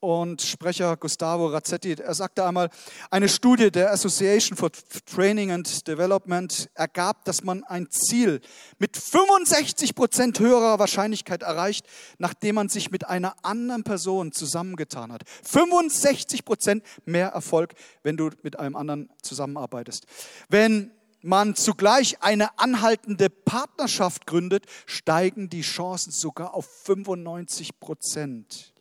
und 0.00 0.40
Sprecher 0.40 0.96
Gustavo 0.96 1.46
Razzetti, 1.46 1.92
er 1.92 2.14
sagte 2.14 2.44
einmal, 2.44 2.70
eine 3.10 3.28
Studie 3.28 3.70
der 3.70 3.92
Association 3.92 4.56
for 4.56 4.70
Training 5.06 5.50
and 5.50 5.86
Development 5.86 6.70
ergab, 6.74 7.24
dass 7.26 7.44
man 7.44 7.62
ein 7.64 7.90
Ziel 7.90 8.40
mit 8.78 8.96
65 8.96 9.94
Prozent 9.94 10.40
höherer 10.40 10.78
Wahrscheinlichkeit 10.78 11.42
erreicht, 11.42 11.86
nachdem 12.18 12.54
man 12.54 12.68
sich 12.70 12.90
mit 12.90 13.06
einer 13.06 13.34
anderen 13.42 13.84
Person 13.84 14.32
zusammengetan 14.32 15.12
hat. 15.12 15.22
65 15.44 16.44
Prozent 16.46 16.82
mehr 17.04 17.28
Erfolg, 17.28 17.74
wenn 18.02 18.16
du 18.16 18.30
mit 18.42 18.58
einem 18.58 18.76
anderen 18.76 19.10
zusammenarbeitest. 19.22 20.06
Wenn 20.48 20.90
man 21.22 21.54
zugleich 21.54 22.22
eine 22.22 22.58
anhaltende 22.58 23.28
Partnerschaft 23.28 24.26
gründet, 24.26 24.64
steigen 24.86 25.50
die 25.50 25.60
Chancen 25.60 26.10
sogar 26.10 26.54
auf 26.54 26.66
95 26.84 27.78
Prozent. 27.78 28.72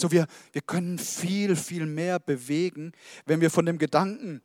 So, 0.00 0.12
wir, 0.12 0.28
wir 0.52 0.62
können 0.62 0.96
viel, 0.98 1.56
viel 1.56 1.84
mehr 1.84 2.20
bewegen, 2.20 2.92
wenn 3.26 3.40
wir 3.40 3.50
von 3.50 3.66
dem 3.66 3.78
Gedanken, 3.78 4.40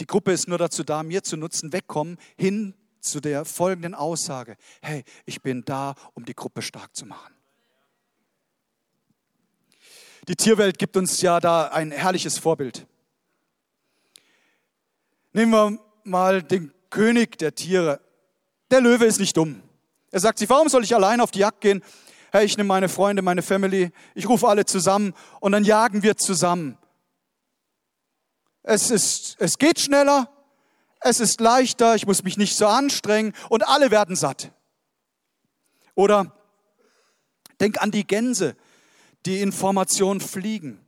die 0.00 0.06
Gruppe 0.06 0.32
ist 0.32 0.48
nur 0.48 0.58
dazu 0.58 0.82
da, 0.82 1.04
mir 1.04 1.22
zu 1.22 1.36
nutzen, 1.36 1.72
wegkommen, 1.72 2.18
hin 2.36 2.74
zu 3.00 3.20
der 3.20 3.44
folgenden 3.44 3.94
Aussage, 3.94 4.56
hey, 4.82 5.04
ich 5.24 5.40
bin 5.40 5.64
da, 5.64 5.94
um 6.14 6.24
die 6.24 6.34
Gruppe 6.34 6.62
stark 6.62 6.96
zu 6.96 7.06
machen. 7.06 7.32
Die 10.26 10.34
Tierwelt 10.34 10.78
gibt 10.78 10.96
uns 10.96 11.20
ja 11.20 11.38
da 11.38 11.68
ein 11.68 11.92
herrliches 11.92 12.38
Vorbild. 12.38 12.86
Nehmen 15.32 15.52
wir 15.52 15.78
mal 16.02 16.42
den 16.42 16.72
König 16.90 17.38
der 17.38 17.54
Tiere. 17.54 18.00
Der 18.72 18.80
Löwe 18.80 19.04
ist 19.04 19.20
nicht 19.20 19.36
dumm. 19.36 19.62
Er 20.10 20.18
sagt 20.18 20.40
sich, 20.40 20.50
warum 20.50 20.68
soll 20.68 20.82
ich 20.82 20.94
allein 20.94 21.20
auf 21.20 21.30
die 21.30 21.38
Jagd 21.38 21.60
gehen? 21.60 21.84
Hey, 22.32 22.44
ich 22.44 22.56
nehme 22.56 22.68
meine 22.68 22.88
Freunde, 22.88 23.22
meine 23.22 23.42
Family, 23.42 23.90
ich 24.14 24.28
rufe 24.28 24.46
alle 24.46 24.64
zusammen 24.64 25.14
und 25.40 25.52
dann 25.52 25.64
jagen 25.64 26.02
wir 26.02 26.16
zusammen. 26.16 26.78
Es, 28.62 28.90
ist, 28.90 29.36
es 29.40 29.58
geht 29.58 29.80
schneller, 29.80 30.30
es 31.00 31.18
ist 31.18 31.40
leichter, 31.40 31.96
ich 31.96 32.06
muss 32.06 32.22
mich 32.22 32.36
nicht 32.36 32.56
so 32.56 32.66
anstrengen 32.66 33.32
und 33.48 33.66
alle 33.66 33.90
werden 33.90 34.14
satt. 34.14 34.52
Oder 35.94 36.36
denk 37.58 37.82
an 37.82 37.90
die 37.90 38.06
Gänse, 38.06 38.56
die 39.26 39.40
in 39.40 39.50
Formation 39.50 40.20
fliegen. 40.20 40.80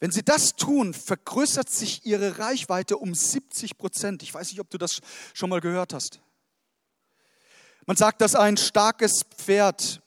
Wenn 0.00 0.10
sie 0.10 0.22
das 0.22 0.56
tun, 0.56 0.94
vergrößert 0.94 1.70
sich 1.70 2.04
ihre 2.04 2.38
Reichweite 2.38 2.98
um 2.98 3.14
70 3.14 3.78
Prozent. 3.78 4.22
Ich 4.22 4.34
weiß 4.34 4.50
nicht, 4.50 4.60
ob 4.60 4.68
du 4.68 4.78
das 4.78 5.00
schon 5.32 5.48
mal 5.48 5.60
gehört 5.60 5.94
hast. 5.94 6.20
Man 7.86 7.96
sagt, 7.96 8.20
dass 8.20 8.34
ein 8.34 8.56
starkes 8.56 9.22
Pferd, 9.36 10.02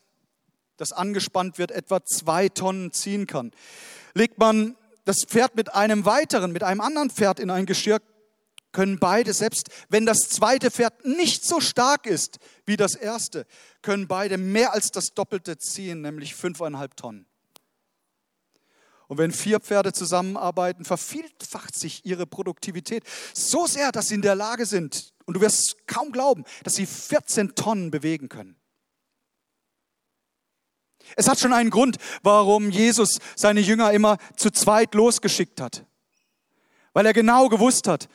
das 0.77 0.91
angespannt 0.91 1.57
wird, 1.57 1.71
etwa 1.71 2.03
zwei 2.03 2.49
Tonnen 2.49 2.91
ziehen 2.91 3.25
kann. 3.25 3.51
Legt 4.13 4.37
man 4.37 4.75
das 5.05 5.23
Pferd 5.25 5.55
mit 5.55 5.73
einem 5.73 6.05
weiteren, 6.05 6.51
mit 6.51 6.63
einem 6.63 6.81
anderen 6.81 7.09
Pferd 7.09 7.39
in 7.39 7.49
ein 7.49 7.65
Geschirr, 7.65 8.01
können 8.71 8.99
beide, 8.99 9.33
selbst 9.33 9.69
wenn 9.89 10.05
das 10.05 10.29
zweite 10.29 10.69
Pferd 10.69 11.05
nicht 11.05 11.43
so 11.43 11.59
stark 11.59 12.05
ist 12.05 12.37
wie 12.65 12.77
das 12.77 12.93
erste, 12.95 13.47
können 13.81 14.07
beide 14.07 14.37
mehr 14.37 14.73
als 14.73 14.91
das 14.91 15.13
Doppelte 15.15 15.57
ziehen, 15.57 16.01
nämlich 16.01 16.35
fünfeinhalb 16.35 16.95
Tonnen. 16.95 17.25
Und 19.07 19.17
wenn 19.17 19.31
vier 19.31 19.59
Pferde 19.59 19.91
zusammenarbeiten, 19.91 20.85
vervielfacht 20.85 21.73
sich 21.73 22.05
ihre 22.05 22.27
Produktivität 22.27 23.03
so 23.33 23.65
sehr, 23.65 23.91
dass 23.91 24.09
sie 24.09 24.15
in 24.15 24.21
der 24.21 24.35
Lage 24.35 24.67
sind, 24.67 25.13
und 25.29 25.35
du 25.35 25.41
wirst 25.41 25.85
kaum 25.85 26.11
glauben, 26.11 26.43
dass 26.63 26.73
sie 26.73 26.87
14 26.87 27.53
Tonnen 27.53 27.91
bewegen 27.91 28.29
können. 28.29 28.55
Es 31.15 31.27
hat 31.27 31.37
schon 31.37 31.53
einen 31.53 31.69
Grund, 31.69 31.97
warum 32.23 32.71
Jesus 32.71 33.19
seine 33.35 33.59
Jünger 33.59 33.91
immer 33.91 34.17
zu 34.35 34.49
zweit 34.49 34.95
losgeschickt 34.95 35.61
hat. 35.61 35.85
Weil 36.93 37.05
er 37.05 37.13
genau 37.13 37.47
gewusst 37.47 37.87
hat, 37.87 38.09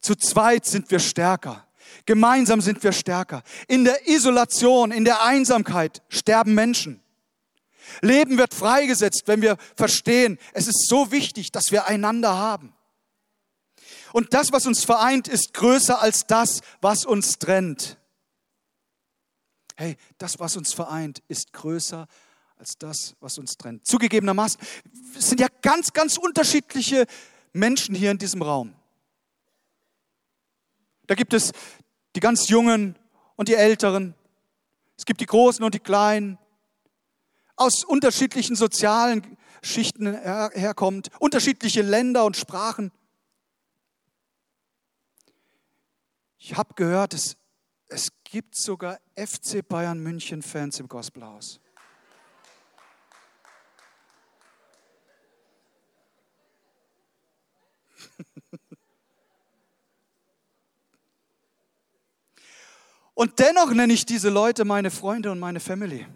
zu 0.00 0.16
zweit 0.16 0.66
sind 0.66 0.90
wir 0.90 0.98
stärker. 0.98 1.64
Gemeinsam 2.06 2.60
sind 2.60 2.82
wir 2.82 2.90
stärker. 2.90 3.44
In 3.68 3.84
der 3.84 4.08
Isolation, 4.08 4.90
in 4.90 5.04
der 5.04 5.22
Einsamkeit 5.22 6.02
sterben 6.08 6.54
Menschen. 6.54 7.00
Leben 8.00 8.36
wird 8.36 8.52
freigesetzt, 8.52 9.28
wenn 9.28 9.42
wir 9.42 9.58
verstehen, 9.76 10.40
es 10.54 10.66
ist 10.66 10.88
so 10.88 11.12
wichtig, 11.12 11.52
dass 11.52 11.70
wir 11.70 11.86
einander 11.86 12.36
haben. 12.36 12.74
Und 14.12 14.34
das, 14.34 14.52
was 14.52 14.66
uns 14.66 14.84
vereint, 14.84 15.28
ist 15.28 15.54
größer 15.54 16.00
als 16.00 16.26
das, 16.26 16.60
was 16.80 17.04
uns 17.04 17.38
trennt. 17.38 17.98
Hey, 19.76 19.96
das, 20.18 20.38
was 20.38 20.56
uns 20.56 20.72
vereint, 20.72 21.22
ist 21.28 21.52
größer 21.52 22.06
als 22.56 22.78
das, 22.78 23.16
was 23.20 23.38
uns 23.38 23.56
trennt. 23.56 23.86
Zugegebenermaßen 23.86 24.60
es 25.16 25.28
sind 25.28 25.40
ja 25.40 25.48
ganz, 25.62 25.92
ganz 25.92 26.16
unterschiedliche 26.16 27.06
Menschen 27.52 27.94
hier 27.94 28.10
in 28.10 28.18
diesem 28.18 28.42
Raum. 28.42 28.74
Da 31.06 31.14
gibt 31.14 31.34
es 31.34 31.52
die 32.14 32.20
ganz 32.20 32.48
Jungen 32.48 32.96
und 33.36 33.48
die 33.48 33.54
Älteren. 33.54 34.14
Es 34.96 35.04
gibt 35.04 35.20
die 35.20 35.26
Großen 35.26 35.64
und 35.64 35.74
die 35.74 35.80
Kleinen 35.80 36.38
aus 37.56 37.84
unterschiedlichen 37.84 38.56
sozialen 38.56 39.36
Schichten 39.62 40.06
her 40.06 40.50
herkommt, 40.54 41.08
unterschiedliche 41.18 41.82
Länder 41.82 42.24
und 42.24 42.36
Sprachen. 42.36 42.92
Ich 46.44 46.56
habe 46.56 46.74
gehört, 46.74 47.14
es, 47.14 47.36
es 47.86 48.10
gibt 48.24 48.56
sogar 48.56 48.98
FC 49.14 49.64
Bayern 49.66 50.00
München 50.00 50.42
Fans 50.42 50.80
im 50.80 50.88
Gospelhaus. 50.88 51.60
Und 63.14 63.38
dennoch 63.38 63.72
nenne 63.72 63.92
ich 63.92 64.04
diese 64.04 64.28
Leute 64.28 64.64
meine 64.64 64.90
Freunde 64.90 65.30
und 65.30 65.38
meine 65.38 65.60
Family. 65.60 66.08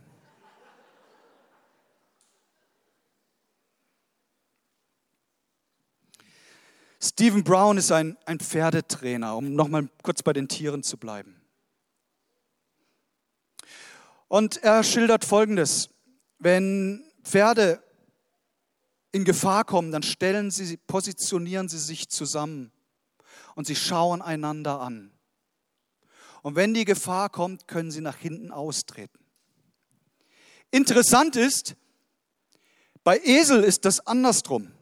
Stephen 7.18 7.44
Brown 7.44 7.78
ist 7.78 7.90
ein, 7.92 8.18
ein 8.26 8.40
Pferdetrainer, 8.40 9.38
um 9.38 9.54
nochmal 9.54 9.88
kurz 10.02 10.22
bei 10.22 10.34
den 10.34 10.48
Tieren 10.48 10.82
zu 10.82 10.98
bleiben. 10.98 11.40
Und 14.28 14.58
er 14.58 14.84
schildert 14.84 15.24
Folgendes. 15.24 15.88
Wenn 16.38 17.10
Pferde 17.22 17.82
in 19.12 19.24
Gefahr 19.24 19.64
kommen, 19.64 19.92
dann 19.92 20.02
stellen 20.02 20.50
sie, 20.50 20.76
positionieren 20.76 21.70
sie 21.70 21.78
sich 21.78 22.10
zusammen 22.10 22.70
und 23.54 23.66
sie 23.66 23.76
schauen 23.76 24.20
einander 24.20 24.82
an. 24.82 25.10
Und 26.42 26.54
wenn 26.54 26.74
die 26.74 26.84
Gefahr 26.84 27.30
kommt, 27.30 27.66
können 27.66 27.90
sie 27.90 28.02
nach 28.02 28.18
hinten 28.18 28.52
austreten. 28.52 29.24
Interessant 30.70 31.34
ist, 31.34 31.76
bei 33.04 33.18
Esel 33.24 33.64
ist 33.64 33.86
das 33.86 34.06
andersrum. 34.06 34.75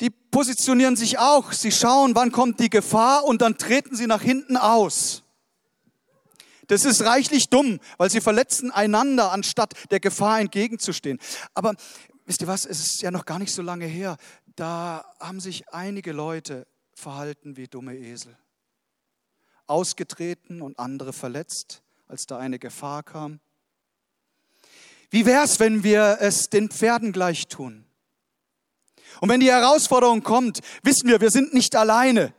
Die 0.00 0.10
positionieren 0.10 0.96
sich 0.96 1.18
auch. 1.18 1.52
Sie 1.52 1.72
schauen, 1.72 2.14
wann 2.14 2.32
kommt 2.32 2.60
die 2.60 2.70
Gefahr 2.70 3.24
und 3.24 3.42
dann 3.42 3.56
treten 3.56 3.96
sie 3.96 4.06
nach 4.06 4.22
hinten 4.22 4.56
aus. 4.56 5.22
Das 6.66 6.84
ist 6.84 7.02
reichlich 7.04 7.48
dumm, 7.48 7.78
weil 7.96 8.10
sie 8.10 8.20
verletzen 8.20 8.70
einander, 8.70 9.32
anstatt 9.32 9.74
der 9.90 10.00
Gefahr 10.00 10.40
entgegenzustehen. 10.40 11.18
Aber 11.54 11.74
wisst 12.24 12.40
ihr 12.40 12.48
was, 12.48 12.66
es 12.66 12.80
ist 12.80 13.02
ja 13.02 13.10
noch 13.10 13.24
gar 13.24 13.38
nicht 13.38 13.54
so 13.54 13.62
lange 13.62 13.86
her. 13.86 14.16
Da 14.56 15.04
haben 15.20 15.40
sich 15.40 15.68
einige 15.68 16.12
Leute 16.12 16.66
verhalten 16.92 17.56
wie 17.56 17.68
dumme 17.68 17.96
Esel. 17.96 18.36
Ausgetreten 19.66 20.60
und 20.60 20.78
andere 20.78 21.12
verletzt, 21.12 21.82
als 22.08 22.26
da 22.26 22.38
eine 22.38 22.58
Gefahr 22.58 23.02
kam. 23.02 23.40
Wie 25.10 25.24
wäre 25.24 25.44
es, 25.44 25.60
wenn 25.60 25.84
wir 25.84 26.18
es 26.20 26.50
den 26.50 26.68
Pferden 26.68 27.12
gleich 27.12 27.46
tun? 27.48 27.85
Und 29.20 29.28
wenn 29.28 29.40
die 29.40 29.50
Herausforderung 29.50 30.22
kommt, 30.22 30.60
wissen 30.82 31.08
wir, 31.08 31.20
wir 31.20 31.30
sind 31.30 31.54
nicht 31.54 31.76
alleine. 31.76 32.32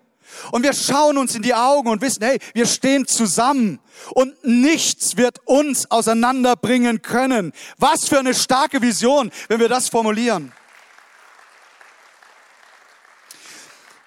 Und 0.51 0.63
wir 0.63 0.73
schauen 0.73 1.17
uns 1.17 1.35
in 1.35 1.41
die 1.41 1.53
Augen 1.53 1.89
und 1.89 2.01
wissen, 2.01 2.23
hey, 2.23 2.39
wir 2.53 2.65
stehen 2.65 3.07
zusammen 3.07 3.79
und 4.11 4.43
nichts 4.45 5.17
wird 5.17 5.39
uns 5.45 5.89
auseinanderbringen 5.89 7.01
können. 7.01 7.53
Was 7.77 8.07
für 8.07 8.19
eine 8.19 8.33
starke 8.33 8.81
Vision, 8.81 9.31
wenn 9.47 9.59
wir 9.59 9.69
das 9.69 9.89
formulieren. 9.89 10.51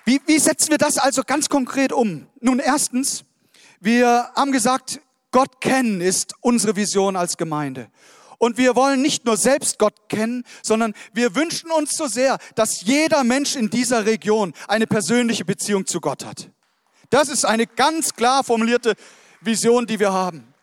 Wie, 0.04 0.20
wie 0.26 0.38
setzen 0.38 0.70
wir 0.70 0.78
das 0.78 0.98
also 0.98 1.22
ganz 1.24 1.48
konkret 1.48 1.92
um? 1.92 2.26
Nun, 2.40 2.58
erstens, 2.58 3.24
wir 3.80 4.30
haben 4.34 4.52
gesagt, 4.52 5.00
Gott 5.30 5.60
kennen 5.60 6.00
ist 6.00 6.34
unsere 6.40 6.74
Vision 6.76 7.16
als 7.16 7.36
Gemeinde. 7.36 7.90
Und 8.40 8.56
wir 8.56 8.74
wollen 8.74 9.02
nicht 9.02 9.26
nur 9.26 9.36
selbst 9.36 9.78
Gott 9.78 10.08
kennen, 10.08 10.44
sondern 10.62 10.94
wir 11.12 11.34
wünschen 11.34 11.70
uns 11.70 11.94
so 11.94 12.06
sehr, 12.06 12.38
dass 12.54 12.80
jeder 12.80 13.22
Mensch 13.22 13.54
in 13.54 13.68
dieser 13.68 14.06
Region 14.06 14.54
eine 14.66 14.86
persönliche 14.86 15.44
Beziehung 15.44 15.86
zu 15.86 16.00
Gott 16.00 16.24
hat. 16.24 16.48
Das 17.10 17.28
ist 17.28 17.44
eine 17.44 17.66
ganz 17.66 18.14
klar 18.14 18.42
formulierte 18.42 18.94
Vision, 19.42 19.86
die 19.86 20.00
wir 20.00 20.14
haben. 20.14 20.54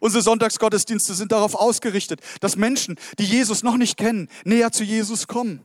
Unsere 0.00 0.22
Sonntagsgottesdienste 0.22 1.12
sind 1.12 1.30
darauf 1.30 1.54
ausgerichtet, 1.54 2.22
dass 2.40 2.56
Menschen, 2.56 2.98
die 3.18 3.26
Jesus 3.26 3.62
noch 3.62 3.76
nicht 3.76 3.98
kennen, 3.98 4.30
näher 4.44 4.72
zu 4.72 4.82
Jesus 4.82 5.26
kommen. 5.26 5.62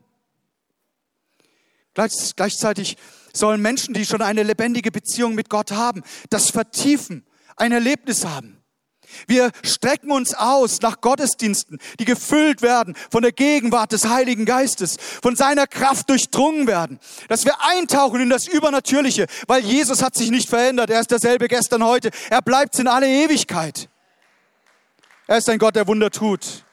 gleichzeitig 1.94 2.98
sollen 3.32 3.62
Menschen, 3.62 3.94
die 3.94 4.06
schon 4.06 4.22
eine 4.22 4.44
lebendige 4.44 4.92
Beziehung 4.92 5.36
mit 5.36 5.50
Gott 5.50 5.72
haben, 5.72 6.04
das 6.30 6.50
vertiefen, 6.50 7.26
ein 7.56 7.72
Erlebnis 7.72 8.26
haben. 8.26 8.59
Wir 9.28 9.52
strecken 9.64 10.12
uns 10.12 10.34
aus 10.34 10.82
nach 10.82 11.02
Gottesdiensten, 11.02 11.80
die 12.00 12.06
gefüllt 12.06 12.62
werden 12.62 12.96
von 13.12 13.22
der 13.22 13.32
Gegenwart 13.32 13.92
des 13.92 14.08
Heiligen 14.08 14.46
Geistes, 14.46 14.98
von 15.22 15.36
seiner 15.36 15.68
Kraft 15.68 16.10
durchdrungen 16.10 16.68
werden, 16.68 17.00
dass 17.28 17.46
wir 17.46 17.62
eintauchen 17.62 18.22
in 18.22 18.30
das 18.30 18.48
Übernatürliche, 18.48 19.28
weil 19.48 19.64
Jesus 19.64 20.02
hat 20.02 20.16
sich 20.16 20.32
nicht 20.32 20.50
verändert. 20.50 20.90
Er 20.90 21.02
ist 21.02 21.12
derselbe 21.12 21.48
gestern, 21.48 21.84
heute. 21.84 22.12
Er 22.30 22.42
bleibt 22.42 22.78
in 22.80 22.88
alle 22.88 23.08
Ewigkeit. 23.08 23.90
Er 25.28 25.38
ist 25.38 25.50
ein 25.50 25.60
Gott, 25.60 25.76
der 25.76 25.88
Wunder 25.88 26.10
tut. 26.10 26.64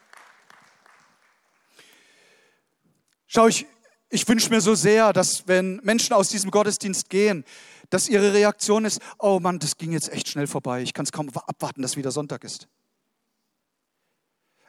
Schau, 3.27 3.47
ich, 3.47 3.67
ich 4.09 4.27
wünsche 4.27 4.49
mir 4.49 4.61
so 4.61 4.73
sehr, 4.73 5.11
dass 5.13 5.47
wenn 5.47 5.81
Menschen 5.83 6.13
aus 6.13 6.29
diesem 6.29 6.49
Gottesdienst 6.49 7.09
gehen, 7.09 7.43
dass 7.89 8.09
ihre 8.09 8.33
Reaktion 8.33 8.85
ist, 8.85 8.99
oh 9.19 9.39
Mann, 9.39 9.59
das 9.59 9.77
ging 9.77 9.91
jetzt 9.91 10.11
echt 10.11 10.27
schnell 10.27 10.47
vorbei, 10.47 10.81
ich 10.81 10.93
kann 10.93 11.05
es 11.05 11.11
kaum 11.11 11.29
abwarten, 11.29 11.81
dass 11.81 11.95
wieder 11.97 12.11
Sonntag 12.11 12.43
ist. 12.43 12.67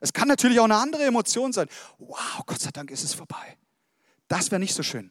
Es 0.01 0.13
kann 0.13 0.29
natürlich 0.29 0.61
auch 0.61 0.65
eine 0.65 0.77
andere 0.77 1.05
Emotion 1.05 1.53
sein. 1.53 1.69
Wow, 1.99 2.45
Gott 2.47 2.61
sei 2.61 2.71
Dank 2.71 2.91
ist 2.91 3.03
es 3.03 3.15
vorbei. 3.15 3.59
Das 4.29 4.51
wäre 4.51 4.61
nicht 4.61 4.75
so 4.75 4.83
schön. 4.83 5.11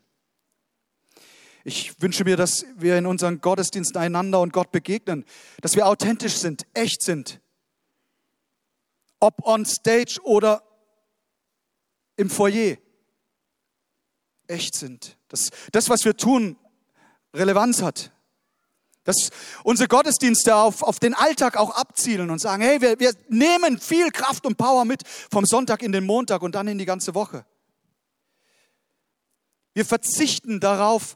Ich 1.63 2.01
wünsche 2.01 2.23
mir, 2.23 2.37
dass 2.37 2.65
wir 2.77 2.97
in 2.97 3.05
unseren 3.05 3.41
Gottesdiensten 3.41 3.99
einander 3.99 4.39
und 4.39 4.53
Gott 4.53 4.71
begegnen, 4.71 5.25
dass 5.61 5.75
wir 5.75 5.87
authentisch 5.87 6.37
sind, 6.37 6.65
echt 6.73 7.03
sind. 7.03 7.41
Ob 9.19 9.45
on 9.45 9.65
stage 9.65 10.19
oder 10.23 10.63
im 12.15 12.29
Foyer. 12.29 12.77
Echt 14.47 14.75
sind. 14.75 15.17
Das, 15.27 15.49
das 15.73 15.89
was 15.89 16.05
wir 16.05 16.15
tun, 16.15 16.57
Relevanz 17.37 17.81
hat. 17.81 18.11
Dass 19.03 19.29
unsere 19.63 19.87
Gottesdienste 19.87 20.55
auf, 20.55 20.83
auf 20.83 20.99
den 20.99 21.13
Alltag 21.13 21.55
auch 21.55 21.75
abzielen 21.75 22.29
und 22.29 22.39
sagen, 22.39 22.61
hey, 22.61 22.81
wir, 22.81 22.99
wir 22.99 23.13
nehmen 23.29 23.79
viel 23.79 24.11
Kraft 24.11 24.45
und 24.45 24.57
Power 24.57 24.83
mit 24.83 25.03
vom 25.31 25.45
Sonntag 25.45 25.81
in 25.81 25.93
den 25.93 26.05
Montag 26.05 26.41
und 26.41 26.55
dann 26.55 26.67
in 26.67 26.77
die 26.77 26.85
ganze 26.85 27.15
Woche. 27.15 27.45
Wir 29.73 29.85
verzichten 29.85 30.59
darauf, 30.59 31.15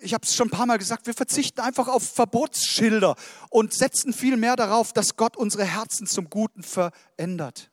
ich 0.00 0.14
habe 0.14 0.24
es 0.24 0.34
schon 0.34 0.48
ein 0.48 0.52
paar 0.52 0.66
Mal 0.66 0.78
gesagt, 0.78 1.06
wir 1.06 1.14
verzichten 1.14 1.60
einfach 1.60 1.88
auf 1.88 2.02
Verbotsschilder 2.02 3.16
und 3.50 3.74
setzen 3.74 4.12
viel 4.12 4.36
mehr 4.36 4.56
darauf, 4.56 4.92
dass 4.92 5.16
Gott 5.16 5.36
unsere 5.36 5.64
Herzen 5.64 6.06
zum 6.06 6.30
Guten 6.30 6.62
verändert. 6.62 7.70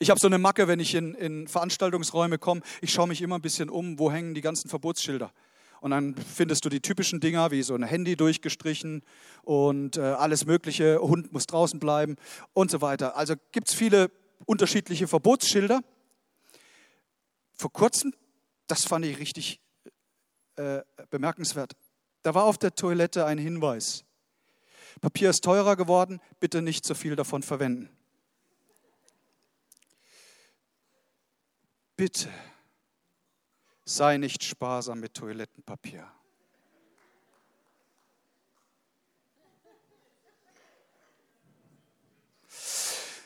Ich 0.00 0.10
habe 0.10 0.20
so 0.20 0.28
eine 0.28 0.38
Macke, 0.38 0.68
wenn 0.68 0.78
ich 0.78 0.94
in, 0.94 1.14
in 1.14 1.48
Veranstaltungsräume 1.48 2.38
komme. 2.38 2.60
Ich 2.80 2.92
schaue 2.92 3.08
mich 3.08 3.20
immer 3.20 3.34
ein 3.34 3.42
bisschen 3.42 3.68
um, 3.68 3.98
wo 3.98 4.12
hängen 4.12 4.32
die 4.32 4.40
ganzen 4.40 4.68
Verbotsschilder. 4.68 5.32
Und 5.80 5.90
dann 5.90 6.14
findest 6.14 6.64
du 6.64 6.68
die 6.68 6.80
typischen 6.80 7.18
Dinger, 7.18 7.50
wie 7.50 7.62
so 7.62 7.74
ein 7.74 7.82
Handy 7.82 8.16
durchgestrichen 8.16 9.02
und 9.42 9.96
äh, 9.96 10.02
alles 10.02 10.46
Mögliche, 10.46 11.00
Hund 11.00 11.32
muss 11.32 11.46
draußen 11.46 11.80
bleiben 11.80 12.14
und 12.52 12.70
so 12.70 12.80
weiter. 12.80 13.16
Also 13.16 13.34
gibt 13.50 13.68
es 13.68 13.74
viele 13.74 14.12
unterschiedliche 14.46 15.08
Verbotsschilder. 15.08 15.80
Vor 17.54 17.72
kurzem, 17.72 18.14
das 18.68 18.84
fand 18.84 19.04
ich 19.04 19.18
richtig 19.18 19.60
äh, 20.56 20.82
bemerkenswert, 21.10 21.72
da 22.22 22.34
war 22.34 22.44
auf 22.44 22.58
der 22.58 22.74
Toilette 22.74 23.26
ein 23.26 23.38
Hinweis. 23.38 24.04
Papier 25.00 25.30
ist 25.30 25.42
teurer 25.42 25.74
geworden, 25.74 26.20
bitte 26.38 26.62
nicht 26.62 26.84
so 26.84 26.94
viel 26.94 27.16
davon 27.16 27.42
verwenden. 27.42 27.97
Bitte 31.98 32.32
sei 33.84 34.18
nicht 34.18 34.44
sparsam 34.44 35.00
mit 35.00 35.14
Toilettenpapier. 35.14 36.08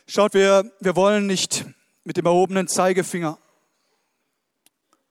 Schaut, 0.07 0.33
wir, 0.33 0.73
wir 0.81 0.97
wollen 0.97 1.27
nicht 1.27 1.67
mit 2.05 2.17
dem 2.17 2.25
erhobenen 2.25 2.67
Zeigefinger 2.67 3.39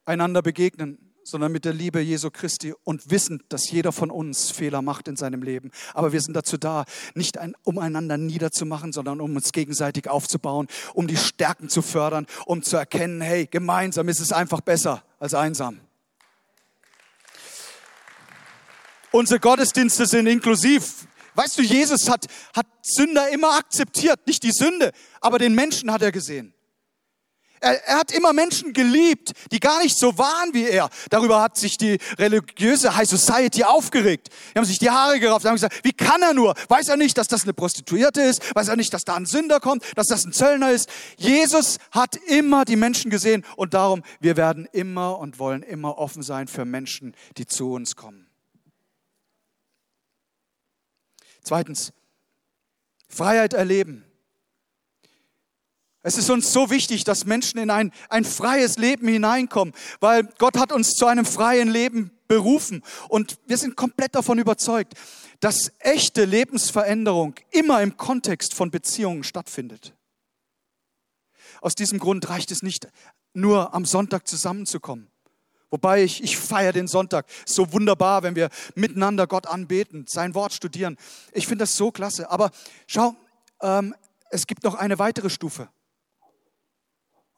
einander 0.06 0.42
begegnen 0.42 1.11
sondern 1.24 1.52
mit 1.52 1.66
der 1.66 1.74
Liebe 1.74 2.00
Jesu 2.00 2.30
Christi 2.32 2.74
und 2.84 3.12
wissend, 3.12 3.44
dass 3.50 3.70
jeder 3.70 3.92
von 3.92 4.12
uns 4.12 4.52
Fehler 4.52 4.82
macht 4.82 5.08
in 5.08 5.16
seinem 5.16 5.44
Leben. 5.44 5.72
Aber 5.94 6.14
wir 6.14 6.22
sind 6.22 6.34
dazu 6.36 6.58
da, 6.58 6.86
nicht 7.14 7.38
ein, 7.38 7.56
um 7.64 7.78
einander 7.78 8.18
niederzumachen, 8.18 8.92
sondern 8.92 9.22
um 9.22 9.36
uns 9.36 9.52
gegenseitig 9.52 10.10
aufzubauen, 10.10 10.68
um 10.94 11.08
die 11.08 11.18
Stärken 11.18 11.70
zu 11.70 11.82
fördern, 11.82 12.26
um 12.46 12.64
zu 12.64 12.78
erkennen, 12.78 13.22
hey, 13.22 13.48
gemeinsam 13.48 14.08
ist 14.10 14.20
es 14.20 14.32
einfach 14.32 14.62
besser 14.62 15.04
als 15.20 15.34
einsam. 15.34 15.80
Unsere 19.12 19.40
Gottesdienste 19.40 20.06
sind 20.06 20.28
inklusiv. 20.28 21.08
Weißt 21.36 21.58
du, 21.58 21.62
Jesus 21.62 22.10
hat, 22.10 22.26
hat 22.56 22.68
Sünder 22.82 23.30
immer 23.30 23.58
akzeptiert, 23.58 24.26
nicht 24.26 24.44
die 24.44 24.52
Sünde, 24.52 24.92
aber 25.20 25.38
den 25.38 25.54
Menschen 25.54 25.92
hat 25.92 26.02
er 26.02 26.12
gesehen. 26.12 26.54
Er, 27.64 27.88
er, 27.88 28.00
hat 28.00 28.12
immer 28.12 28.34
Menschen 28.34 28.74
geliebt, 28.74 29.34
die 29.52 29.60
gar 29.60 29.82
nicht 29.84 29.96
so 29.96 30.18
waren 30.18 30.52
wie 30.54 30.68
er. 30.68 30.90
Darüber 31.12 31.42
hat 31.44 31.58
sich 31.58 31.78
die 31.78 32.00
religiöse 32.18 32.96
High 32.96 33.08
Society 33.08 33.64
aufgeregt. 33.64 34.30
Die 34.54 34.58
haben 34.58 34.66
sich 34.66 34.80
die 34.80 34.90
Haare 34.90 35.20
gerauft, 35.20 35.46
haben 35.46 35.54
gesagt, 35.54 35.84
wie 35.84 35.94
kann 35.94 36.24
er 36.24 36.34
nur? 36.34 36.56
Weiß 36.70 36.90
er 36.90 36.98
nicht, 36.98 37.20
dass 37.20 37.28
das 37.28 37.44
eine 37.44 37.54
Prostituierte 37.54 38.22
ist? 38.22 38.56
Weiß 38.56 38.68
er 38.68 38.76
nicht, 38.76 38.92
dass 38.96 39.06
da 39.06 39.14
ein 39.14 39.28
Sünder 39.28 39.60
kommt, 39.60 39.84
dass 39.96 40.08
das 40.08 40.26
ein 40.26 40.34
Zöllner 40.34 40.72
ist? 40.72 40.90
Jesus 41.18 41.78
hat 41.92 42.16
immer 42.16 42.66
die 42.66 42.76
Menschen 42.76 43.12
gesehen 43.12 43.46
und 43.56 43.76
darum, 43.76 44.02
wir 44.20 44.38
werden 44.38 44.68
immer 44.72 45.20
und 45.20 45.38
wollen 45.38 45.62
immer 45.62 46.00
offen 46.00 46.24
sein 46.24 46.48
für 46.48 46.66
Menschen, 46.66 47.16
die 47.38 47.46
zu 47.46 47.74
uns 47.74 47.96
kommen. 47.96 48.28
Zweitens, 51.44 51.94
Freiheit 53.08 53.54
erleben. 53.54 54.11
Es 56.04 56.18
ist 56.18 56.30
uns 56.30 56.52
so 56.52 56.70
wichtig, 56.72 57.04
dass 57.04 57.26
Menschen 57.26 57.60
in 57.60 57.70
ein, 57.70 57.92
ein 58.10 58.26
freies 58.26 58.78
Leben 58.78 59.08
hineinkommen, 59.08 59.74
weil 60.00 60.24
Gott 60.40 60.58
hat 60.58 60.72
uns 60.72 60.94
zu 60.94 61.06
einem 61.06 61.26
freien 61.26 61.70
Leben 61.70 62.12
berufen. 62.28 62.84
Und 63.08 63.38
wir 63.46 63.58
sind 63.58 63.76
komplett 63.76 64.16
davon 64.16 64.40
überzeugt, 64.40 64.96
dass 65.42 65.72
echte 65.80 66.26
Lebensveränderung 66.26 67.36
immer 67.52 67.82
im 67.82 67.98
Kontext 67.98 68.54
von 68.54 68.72
Beziehungen 68.72 69.24
stattfindet. 69.24 69.94
Aus 71.62 71.76
diesem 71.76 72.00
Grund 72.00 72.28
reicht 72.30 72.50
es 72.52 72.64
nicht, 72.64 72.88
nur 73.34 73.74
am 73.76 73.86
Sonntag 73.86 74.28
zusammenzukommen. 74.28 75.12
Wobei 75.70 76.04
ich, 76.04 76.24
ich 76.24 76.38
feiere 76.38 76.74
den 76.74 76.88
Sonntag. 76.88 77.28
So 77.46 77.72
wunderbar, 77.72 78.24
wenn 78.24 78.36
wir 78.36 78.50
miteinander 78.76 79.26
Gott 79.28 79.48
anbeten, 79.48 80.06
sein 80.08 80.34
Wort 80.34 80.54
studieren. 80.54 80.98
Ich 81.32 81.48
finde 81.48 81.64
das 81.64 81.78
so 81.78 81.92
klasse. 81.92 82.30
Aber 82.30 82.52
schau, 82.88 83.16
ähm, 83.62 83.96
es 84.32 84.48
gibt 84.48 84.64
noch 84.64 84.76
eine 84.76 85.00
weitere 85.00 85.30
Stufe. 85.30 85.70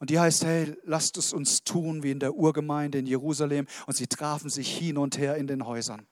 Und 0.04 0.10
die 0.10 0.20
heißt, 0.20 0.44
hey, 0.44 0.76
lasst 0.84 1.16
es 1.16 1.32
uns 1.32 1.64
tun 1.64 2.02
wie 2.02 2.10
in 2.10 2.20
der 2.20 2.34
Urgemeinde 2.34 2.98
in 2.98 3.06
Jerusalem. 3.06 3.66
Und 3.86 3.96
sie 3.96 4.06
trafen 4.06 4.50
sich 4.50 4.68
hin 4.68 4.98
und 4.98 5.16
her 5.16 5.36
in 5.36 5.46
den 5.46 5.64
Häusern. 5.64 6.06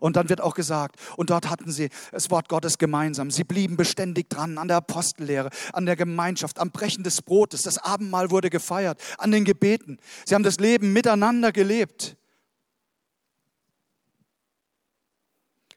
Und 0.00 0.16
dann 0.16 0.30
wird 0.30 0.40
auch 0.40 0.54
gesagt, 0.54 0.98
und 1.18 1.28
dort 1.28 1.50
hatten 1.50 1.70
sie 1.70 1.90
das 2.12 2.30
Wort 2.30 2.48
Gottes 2.48 2.78
gemeinsam. 2.78 3.30
Sie 3.30 3.44
blieben 3.44 3.76
beständig 3.76 4.30
dran 4.30 4.56
an 4.56 4.68
der 4.68 4.78
Apostellehre, 4.78 5.50
an 5.74 5.84
der 5.84 5.96
Gemeinschaft, 5.96 6.58
am 6.58 6.70
Brechen 6.70 7.04
des 7.04 7.20
Brotes. 7.20 7.60
Das 7.60 7.76
Abendmahl 7.76 8.30
wurde 8.30 8.48
gefeiert, 8.48 8.98
an 9.18 9.32
den 9.32 9.44
Gebeten. 9.44 9.98
Sie 10.24 10.34
haben 10.34 10.42
das 10.42 10.58
Leben 10.58 10.94
miteinander 10.94 11.52
gelebt. 11.52 12.16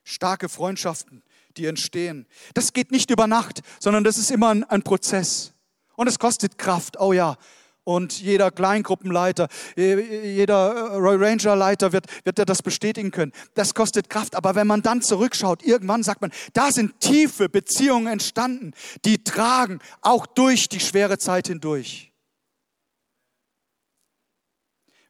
Starke 0.06 0.48
Freundschaften, 0.48 1.24
die 1.58 1.66
entstehen. 1.66 2.26
Das 2.54 2.72
geht 2.72 2.94
nicht 2.94 3.12
über 3.12 3.28
Nacht, 3.28 3.64
sondern 3.82 4.06
das 4.06 4.18
ist 4.18 4.32
immer 4.32 4.48
ein, 4.48 4.64
ein 4.64 4.84
Prozess. 4.84 5.53
Und 5.96 6.08
es 6.08 6.20
kostet 6.20 6.58
Kraft. 6.58 7.00
Oh 7.00 7.14
ja, 7.14 7.38
und 7.84 8.22
jeder 8.22 8.50
Kleingruppenleiter, 8.52 9.50
jeder 9.76 10.74
äh, 10.74 10.96
Royal 10.96 11.24
Ranger 11.24 11.56
Leiter 11.56 11.92
wird, 11.92 12.06
wird 12.24 12.38
das 12.48 12.62
bestätigen 12.62 13.12
können. 13.12 13.34
Das 13.56 13.74
kostet 13.74 14.10
Kraft. 14.10 14.36
Aber 14.36 14.56
wenn 14.56 14.68
man 14.68 14.82
dann 14.82 15.02
zurückschaut, 15.02 15.64
irgendwann 15.64 16.04
sagt 16.04 16.22
man, 16.22 16.32
da 16.54 16.72
sind 16.72 17.00
tiefe 17.00 17.50
Beziehungen 17.50 18.08
entstanden, 18.08 18.72
die 19.06 19.24
tragen 19.24 19.80
auch 20.02 20.26
durch 20.26 20.70
die 20.70 20.80
schwere 20.80 21.18
Zeit 21.18 21.48
hindurch. 21.48 22.12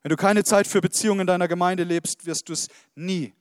Wenn 0.02 0.10
du 0.10 0.18
keine 0.18 0.44
Zeit 0.44 0.68
für 0.68 0.82
Beziehungen 0.82 1.22
in 1.22 1.28
deiner 1.28 1.48
Gemeinde 1.48 1.84
lebst, 1.84 2.26
wirst 2.26 2.50
du 2.50 2.54
es 2.54 2.68
nie 2.96 3.34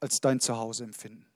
als 0.00 0.20
dein 0.20 0.40
Zuhause 0.40 0.84
empfinden. 0.84 1.31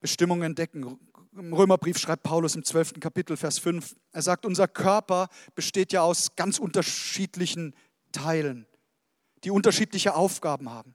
Bestimmung 0.00 0.42
entdecken. 0.42 0.98
Im 1.32 1.52
Römerbrief 1.52 1.98
schreibt 1.98 2.22
Paulus 2.22 2.56
im 2.56 2.64
12. 2.64 2.94
Kapitel, 3.00 3.36
Vers 3.36 3.58
5. 3.58 3.94
Er 4.12 4.22
sagt, 4.22 4.44
unser 4.44 4.66
Körper 4.66 5.28
besteht 5.54 5.92
ja 5.92 6.02
aus 6.02 6.34
ganz 6.36 6.58
unterschiedlichen 6.58 7.74
Teilen, 8.12 8.66
die 9.44 9.50
unterschiedliche 9.50 10.14
Aufgaben 10.14 10.70
haben. 10.70 10.94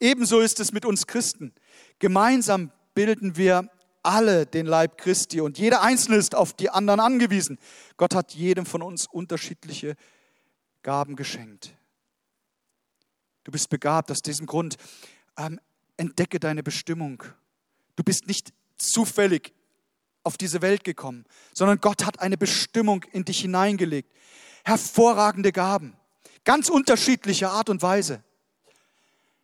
Ebenso 0.00 0.40
ist 0.40 0.60
es 0.60 0.72
mit 0.72 0.84
uns 0.84 1.06
Christen. 1.06 1.54
Gemeinsam 1.98 2.72
bilden 2.94 3.36
wir 3.36 3.70
alle 4.02 4.46
den 4.46 4.66
Leib 4.66 4.98
Christi 4.98 5.40
und 5.40 5.58
jeder 5.58 5.82
Einzelne 5.82 6.16
ist 6.16 6.34
auf 6.34 6.52
die 6.52 6.70
anderen 6.70 7.00
angewiesen. 7.00 7.58
Gott 7.96 8.14
hat 8.14 8.32
jedem 8.34 8.66
von 8.66 8.82
uns 8.82 9.06
unterschiedliche 9.06 9.94
Gaben 10.82 11.16
geschenkt. 11.16 11.74
Du 13.44 13.52
bist 13.52 13.68
begabt 13.68 14.10
aus 14.10 14.22
diesem 14.22 14.46
Grund. 14.46 14.76
Ähm, 15.36 15.60
entdecke 15.96 16.40
deine 16.40 16.62
Bestimmung 16.62 17.22
Du 17.96 18.02
bist 18.02 18.26
nicht 18.26 18.52
zufällig 18.78 19.52
auf 20.22 20.36
diese 20.36 20.62
Welt 20.62 20.84
gekommen, 20.84 21.24
sondern 21.54 21.80
Gott 21.80 22.04
hat 22.04 22.20
eine 22.20 22.36
Bestimmung 22.36 23.04
in 23.12 23.24
dich 23.24 23.40
hineingelegt. 23.40 24.12
Hervorragende 24.64 25.52
Gaben, 25.52 25.96
ganz 26.44 26.68
unterschiedlicher 26.68 27.50
Art 27.50 27.70
und 27.70 27.82
Weise. 27.82 28.22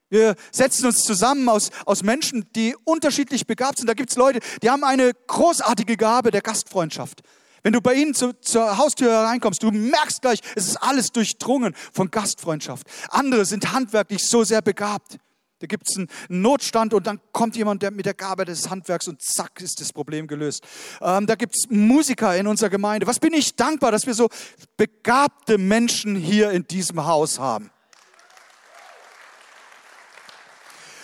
Wir 0.09 0.37
setzen 0.53 0.87
uns 0.87 1.03
zusammen 1.03 1.49
aus, 1.49 1.71
aus 1.85 2.03
Menschen, 2.03 2.47
die 2.55 2.77
unterschiedlich 2.85 3.47
begabt 3.47 3.79
sind. 3.79 3.89
Da 3.89 3.95
gibt 3.95 4.11
es 4.11 4.17
Leute, 4.17 4.39
die 4.63 4.71
haben 4.71 4.85
eine 4.85 5.13
großartige 5.27 5.97
Gabe 5.97 6.31
der 6.31 6.43
Gastfreundschaft. 6.43 7.23
Wenn 7.65 7.73
du 7.73 7.81
bei 7.81 7.95
ihnen 7.95 8.15
zu, 8.15 8.33
zur 8.41 8.79
Haustür 8.79 9.11
hereinkommst, 9.11 9.63
du 9.63 9.73
merkst 9.73 10.23
gleich, 10.23 10.39
es 10.55 10.69
ist 10.69 10.77
alles 10.77 11.11
durchdrungen 11.11 11.75
von 11.93 12.13
Gastfreundschaft. 12.13 12.87
Andere 13.09 13.45
sind 13.45 13.73
handwerklich 13.73 14.25
so 14.29 14.45
sehr 14.45 14.63
begabt. 14.63 15.19
Da 15.59 15.67
gibt 15.67 15.89
es 15.89 15.97
einen 15.97 16.09
Notstand 16.29 16.93
und 16.93 17.07
dann 17.07 17.19
kommt 17.33 17.57
jemand 17.57 17.83
mit 17.93 18.05
der 18.05 18.13
Gabe 18.13 18.45
des 18.45 18.69
Handwerks 18.69 19.09
und 19.09 19.23
zack 19.23 19.61
ist 19.63 19.81
das 19.81 19.91
Problem 19.91 20.27
gelöst. 20.27 20.63
Ähm, 21.01 21.27
da 21.27 21.35
gibt 21.35 21.57
es 21.57 21.65
Musiker 21.71 22.37
in 22.37 22.47
unserer 22.47 22.69
Gemeinde. 22.69 23.07
Was 23.07 23.19
bin 23.19 23.33
ich 23.33 23.57
dankbar, 23.57 23.91
dass 23.91 24.07
wir 24.07 24.13
so 24.13 24.29
begabte 24.77 25.57
Menschen 25.57 26.15
hier 26.15 26.51
in 26.51 26.67
diesem 26.67 27.07
Haus 27.07 27.39
haben. 27.39 27.71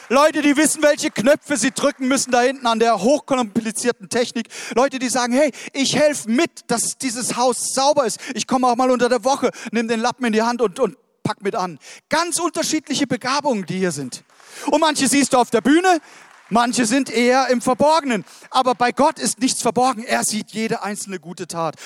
Leute, 0.08 0.42
die 0.42 0.58
wissen, 0.58 0.82
welche 0.82 1.10
Knöpfe 1.10 1.56
sie 1.56 1.70
drücken 1.70 2.06
müssen 2.06 2.32
da 2.32 2.42
hinten 2.42 2.66
an 2.66 2.78
der 2.78 3.00
hochkomplizierten 3.00 4.10
Technik. 4.10 4.48
Leute, 4.74 4.98
die 4.98 5.08
sagen, 5.08 5.32
hey, 5.32 5.50
ich 5.72 5.96
helfe 5.96 6.30
mit, 6.30 6.70
dass 6.70 6.98
dieses 6.98 7.36
Haus 7.36 7.72
sauber 7.72 8.04
ist. 8.04 8.20
Ich 8.34 8.46
komme 8.46 8.66
auch 8.66 8.76
mal 8.76 8.90
unter 8.90 9.08
der 9.08 9.24
Woche, 9.24 9.50
nehme 9.70 9.88
den 9.88 10.00
Lappen 10.00 10.26
in 10.26 10.34
die 10.34 10.42
Hand 10.42 10.60
und, 10.60 10.78
und 10.80 10.98
pack 11.22 11.42
mit 11.42 11.54
an. 11.54 11.78
Ganz 12.10 12.38
unterschiedliche 12.38 13.06
Begabungen, 13.06 13.64
die 13.64 13.78
hier 13.78 13.92
sind. 13.92 14.22
Und 14.66 14.80
manche 14.80 15.08
siehst 15.08 15.32
du 15.32 15.38
auf 15.38 15.50
der 15.50 15.60
Bühne, 15.60 16.00
manche 16.48 16.86
sind 16.86 17.10
eher 17.10 17.48
im 17.48 17.60
Verborgenen. 17.60 18.24
Aber 18.50 18.74
bei 18.74 18.92
Gott 18.92 19.18
ist 19.18 19.40
nichts 19.40 19.62
verborgen. 19.62 20.04
Er 20.04 20.24
sieht 20.24 20.52
jede 20.52 20.82
einzelne 20.82 21.18
gute 21.18 21.46
Tat. 21.46 21.76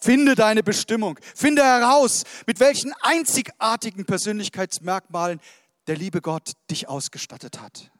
Finde 0.00 0.34
deine 0.34 0.62
Bestimmung. 0.62 1.18
Finde 1.34 1.64
heraus, 1.64 2.24
mit 2.46 2.60
welchen 2.60 2.92
einzigartigen 3.00 4.04
Persönlichkeitsmerkmalen 4.04 5.40
der 5.86 5.96
liebe 5.96 6.20
Gott 6.20 6.52
dich 6.70 6.88
ausgestattet 6.88 7.60
hat. 7.60 7.90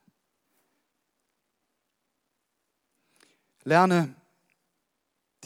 Lerne 3.64 4.14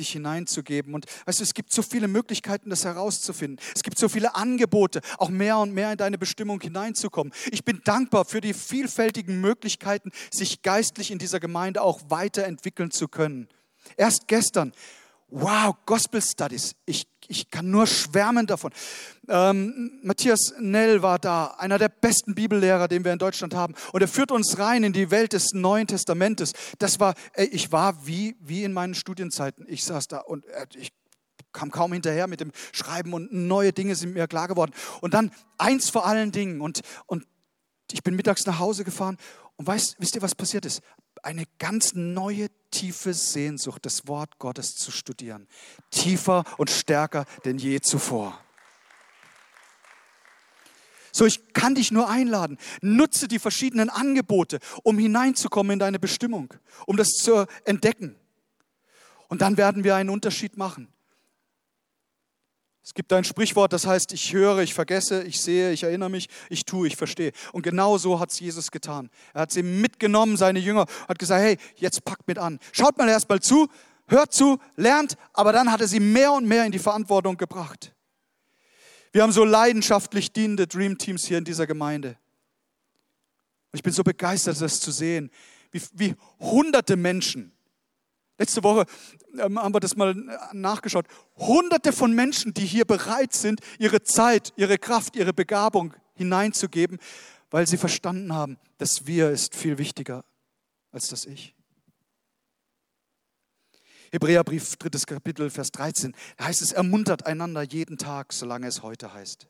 dich 0.00 0.10
hineinzugeben. 0.10 0.94
Und 0.94 1.06
weißt 1.26 1.38
du, 1.38 1.44
es 1.44 1.54
gibt 1.54 1.72
so 1.72 1.82
viele 1.82 2.08
Möglichkeiten, 2.08 2.70
das 2.70 2.84
herauszufinden. 2.84 3.64
Es 3.74 3.82
gibt 3.82 3.98
so 3.98 4.08
viele 4.08 4.34
Angebote, 4.34 5.00
auch 5.18 5.28
mehr 5.28 5.58
und 5.58 5.72
mehr 5.72 5.92
in 5.92 5.98
deine 5.98 6.18
Bestimmung 6.18 6.60
hineinzukommen. 6.60 7.32
Ich 7.52 7.64
bin 7.64 7.80
dankbar 7.84 8.24
für 8.24 8.40
die 8.40 8.54
vielfältigen 8.54 9.40
Möglichkeiten, 9.40 10.10
sich 10.30 10.62
geistlich 10.62 11.10
in 11.10 11.18
dieser 11.18 11.40
Gemeinde 11.40 11.82
auch 11.82 12.00
weiterentwickeln 12.08 12.90
zu 12.90 13.08
können. 13.08 13.48
Erst 13.96 14.26
gestern, 14.26 14.72
wow, 15.28 15.74
Gospel 15.86 16.20
Studies. 16.20 16.74
Ich 16.86 17.06
ich 17.30 17.48
kann 17.48 17.70
nur 17.70 17.86
schwärmen 17.86 18.46
davon. 18.46 18.72
Ähm, 19.28 20.00
Matthias 20.02 20.52
Nell 20.58 21.00
war 21.00 21.20
da, 21.20 21.46
einer 21.58 21.78
der 21.78 21.88
besten 21.88 22.34
Bibellehrer, 22.34 22.88
den 22.88 23.04
wir 23.04 23.12
in 23.12 23.20
Deutschland 23.20 23.54
haben. 23.54 23.74
Und 23.92 24.00
er 24.02 24.08
führt 24.08 24.32
uns 24.32 24.58
rein 24.58 24.82
in 24.82 24.92
die 24.92 25.12
Welt 25.12 25.32
des 25.32 25.52
Neuen 25.52 25.86
Testamentes. 25.86 26.52
Das 26.80 26.98
war, 26.98 27.14
ey, 27.34 27.46
ich 27.46 27.70
war 27.70 28.04
wie, 28.04 28.36
wie 28.40 28.64
in 28.64 28.72
meinen 28.72 28.94
Studienzeiten. 28.94 29.64
Ich 29.68 29.84
saß 29.84 30.08
da 30.08 30.18
und 30.18 30.44
äh, 30.46 30.66
ich 30.74 30.92
kam 31.52 31.70
kaum 31.70 31.92
hinterher 31.92 32.26
mit 32.26 32.40
dem 32.40 32.50
Schreiben 32.72 33.12
und 33.12 33.32
neue 33.32 33.72
Dinge 33.72 33.94
sind 33.94 34.12
mir 34.12 34.26
klar 34.26 34.48
geworden. 34.48 34.72
Und 35.00 35.14
dann 35.14 35.30
eins 35.56 35.88
vor 35.88 36.06
allen 36.06 36.32
Dingen 36.32 36.60
und, 36.60 36.80
und 37.06 37.26
ich 37.92 38.02
bin 38.02 38.16
mittags 38.16 38.44
nach 38.44 38.58
Hause 38.58 38.82
gefahren 38.82 39.16
und 39.56 39.68
weißt, 39.68 39.96
wisst 39.98 40.16
ihr, 40.16 40.22
was 40.22 40.34
passiert 40.34 40.66
ist? 40.66 40.82
Eine 41.22 41.44
ganz 41.59 41.94
neue, 41.94 42.48
tiefe 42.70 43.14
Sehnsucht, 43.14 43.85
das 43.85 44.06
Wort 44.06 44.38
Gottes 44.38 44.76
zu 44.76 44.90
studieren. 44.90 45.48
Tiefer 45.90 46.44
und 46.59 46.70
stärker 46.70 47.26
denn 47.44 47.59
je 47.59 47.80
zuvor. 47.80 48.38
So, 51.12 51.26
ich 51.26 51.52
kann 51.52 51.74
dich 51.74 51.90
nur 51.90 52.09
einladen. 52.09 52.59
Nutze 52.83 53.26
die 53.26 53.38
verschiedenen 53.38 53.90
Angebote, 53.90 54.61
um 54.83 54.98
hineinzukommen 54.98 55.72
in 55.72 55.78
deine 55.78 55.98
Bestimmung, 55.98 56.54
um 56.87 56.96
das 56.96 57.09
zu 57.09 57.46
entdecken. 57.64 58.16
Und 59.28 59.42
dann 59.42 59.56
werden 59.56 59.85
wir 59.85 59.96
einen 59.96 60.11
Unterschied 60.11 60.56
machen. 60.56 60.88
Es 62.90 62.94
gibt 62.94 63.12
ein 63.12 63.22
Sprichwort, 63.22 63.72
das 63.72 63.87
heißt, 63.87 64.12
ich 64.12 64.33
höre, 64.33 64.59
ich 64.59 64.74
vergesse, 64.74 65.22
ich 65.22 65.40
sehe, 65.40 65.70
ich 65.70 65.85
erinnere 65.85 66.11
mich, 66.11 66.29
ich 66.48 66.64
tue, 66.64 66.88
ich 66.88 66.96
verstehe. 66.96 67.31
Und 67.53 67.62
genau 67.62 67.98
so 67.98 68.18
hat 68.18 68.33
es 68.33 68.40
Jesus 68.40 68.72
getan. 68.72 69.11
Er 69.33 69.42
hat 69.42 69.53
sie 69.53 69.62
mitgenommen, 69.62 70.37
seine 70.37 70.59
Jünger, 70.59 70.87
hat 71.07 71.20
gesagt, 71.20 71.40
hey, 71.40 71.57
jetzt 71.76 72.05
packt 72.05 72.26
mit 72.26 72.37
an. 72.37 72.59
Schaut 72.72 72.98
mal 72.98 73.09
erst 73.09 73.29
mal 73.29 73.38
zu, 73.38 73.68
hört 74.09 74.33
zu, 74.33 74.59
lernt, 74.74 75.16
aber 75.33 75.53
dann 75.53 75.70
hat 75.70 75.81
er 75.81 75.87
sie 75.87 76.00
mehr 76.00 76.33
und 76.33 76.46
mehr 76.46 76.66
in 76.66 76.72
die 76.72 76.81
Verantwortung 76.81 77.37
gebracht. 77.37 77.94
Wir 79.12 79.22
haben 79.22 79.31
so 79.31 79.44
leidenschaftlich 79.44 80.33
dienende 80.33 80.66
Dream 80.66 80.98
Teams 80.98 81.24
hier 81.24 81.38
in 81.38 81.44
dieser 81.44 81.68
Gemeinde. 81.68 82.18
Und 83.70 83.76
ich 83.76 83.85
bin 83.85 83.92
so 83.92 84.03
begeistert, 84.03 84.61
das 84.61 84.81
zu 84.81 84.90
sehen, 84.90 85.31
wie, 85.70 85.81
wie 85.92 86.14
hunderte 86.40 86.96
Menschen 86.96 87.53
Letzte 88.40 88.64
Woche 88.64 88.87
ähm, 89.38 89.59
haben 89.59 89.74
wir 89.74 89.81
das 89.81 89.96
mal 89.96 90.14
nachgeschaut. 90.55 91.05
Hunderte 91.37 91.92
von 91.92 92.14
Menschen, 92.14 92.55
die 92.55 92.64
hier 92.64 92.87
bereit 92.87 93.35
sind, 93.35 93.61
ihre 93.79 94.03
Zeit, 94.03 94.55
ihre 94.57 94.79
Kraft, 94.79 95.14
ihre 95.14 95.35
Begabung 95.35 95.92
hineinzugeben, 96.14 96.98
weil 97.50 97.66
sie 97.66 97.76
verstanden 97.76 98.33
haben, 98.33 98.59
das 98.79 99.07
Wir 99.07 99.31
ist 99.31 99.55
viel 99.55 99.76
wichtiger 99.76 100.24
als 100.90 101.09
das 101.09 101.26
Ich. 101.26 101.55
Hebräerbrief, 104.11 104.74
drittes 104.76 105.07
Kapitel, 105.07 105.50
Vers 105.50 105.70
13. 105.72 106.16
Da 106.38 106.46
heißt 106.46 106.62
es, 106.62 106.72
ermuntert 106.72 107.26
einander 107.26 107.61
jeden 107.61 107.98
Tag, 107.98 108.33
solange 108.33 108.68
es 108.68 108.83
heute 108.83 109.12
heißt. 109.12 109.48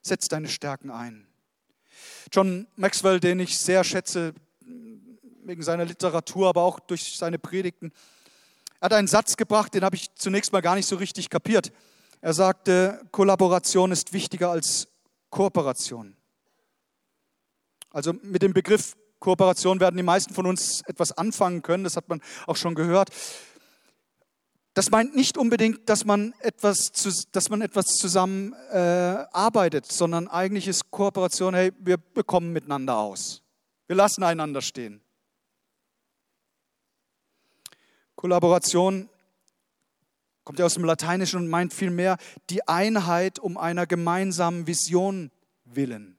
Setz 0.00 0.28
deine 0.28 0.48
Stärken 0.48 0.90
ein. 0.90 1.26
John 2.32 2.66
Maxwell, 2.76 3.20
den 3.20 3.40
ich 3.40 3.58
sehr 3.58 3.84
schätze, 3.84 4.32
wegen 5.44 5.62
seiner 5.62 5.84
Literatur, 5.84 6.48
aber 6.48 6.62
auch 6.62 6.80
durch 6.80 7.16
seine 7.16 7.38
Predigten, 7.38 7.92
hat 8.80 8.92
einen 8.92 9.08
Satz 9.08 9.36
gebracht, 9.36 9.74
den 9.74 9.84
habe 9.84 9.96
ich 9.96 10.14
zunächst 10.14 10.52
mal 10.52 10.60
gar 10.60 10.74
nicht 10.74 10.86
so 10.86 10.96
richtig 10.96 11.30
kapiert. 11.30 11.72
Er 12.20 12.34
sagte, 12.34 13.00
Kollaboration 13.10 13.92
ist 13.92 14.12
wichtiger 14.12 14.50
als 14.50 14.88
Kooperation. 15.30 16.16
Also 17.90 18.12
mit 18.22 18.42
dem 18.42 18.52
Begriff 18.52 18.96
Kooperation 19.18 19.78
werden 19.80 19.96
die 19.96 20.02
meisten 20.02 20.34
von 20.34 20.46
uns 20.46 20.82
etwas 20.86 21.12
anfangen 21.12 21.62
können, 21.62 21.84
das 21.84 21.96
hat 21.96 22.08
man 22.08 22.20
auch 22.46 22.56
schon 22.56 22.74
gehört. 22.74 23.10
Das 24.74 24.90
meint 24.90 25.14
nicht 25.14 25.36
unbedingt, 25.36 25.88
dass 25.88 26.04
man 26.04 26.34
etwas, 26.40 26.90
dass 27.30 27.50
man 27.50 27.60
etwas 27.60 27.86
zusammen 27.86 28.54
äh, 28.70 28.78
arbeitet, 28.78 29.86
sondern 29.86 30.28
eigentlich 30.28 30.66
ist 30.66 30.90
Kooperation, 30.90 31.54
hey, 31.54 31.72
wir 31.78 31.98
bekommen 31.98 32.52
miteinander 32.52 32.96
aus. 32.96 33.42
Wir 33.86 33.96
lassen 33.96 34.22
einander 34.22 34.62
stehen. 34.62 35.02
Kollaboration 38.22 39.08
kommt 40.44 40.60
ja 40.60 40.64
aus 40.64 40.74
dem 40.74 40.84
Lateinischen 40.84 41.40
und 41.40 41.48
meint 41.48 41.74
vielmehr 41.74 42.18
die 42.50 42.68
Einheit 42.68 43.40
um 43.40 43.58
einer 43.58 43.84
gemeinsamen 43.84 44.68
Vision 44.68 45.32
willen. 45.64 46.16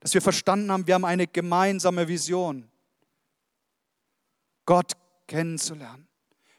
Dass 0.00 0.12
wir 0.12 0.20
verstanden 0.20 0.70
haben, 0.70 0.86
wir 0.86 0.92
haben 0.92 1.06
eine 1.06 1.26
gemeinsame 1.26 2.08
Vision. 2.08 2.70
Gott 4.66 4.92
kennenzulernen, 5.28 6.08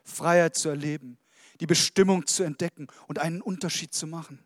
Freiheit 0.04 0.56
zu 0.56 0.69
erleben, 0.69 1.19
die 1.60 1.67
Bestimmung 1.67 2.26
zu 2.26 2.41
entdecken 2.41 2.88
und 3.06 3.19
einen 3.19 3.39
Unterschied 3.39 3.93
zu 3.93 4.08
machen. 4.08 4.43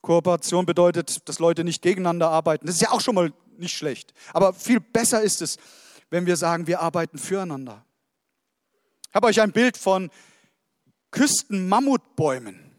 Kooperation 0.00 0.66
bedeutet, 0.66 1.28
dass 1.28 1.38
Leute 1.38 1.62
nicht 1.62 1.82
gegeneinander 1.82 2.30
arbeiten. 2.30 2.66
Das 2.66 2.74
ist 2.74 2.82
ja 2.82 2.90
auch 2.90 3.00
schon 3.00 3.14
mal 3.14 3.32
nicht 3.58 3.76
schlecht. 3.76 4.12
Aber 4.32 4.52
viel 4.52 4.80
besser 4.80 5.22
ist 5.22 5.40
es, 5.40 5.56
wenn 6.12 6.26
wir 6.26 6.36
sagen, 6.36 6.66
wir 6.66 6.80
arbeiten 6.80 7.16
füreinander. 7.16 7.86
Ich 9.08 9.14
habe 9.14 9.28
euch 9.28 9.40
ein 9.40 9.50
Bild 9.50 9.78
von 9.78 10.10
Küstenmammutbäumen. 11.10 12.70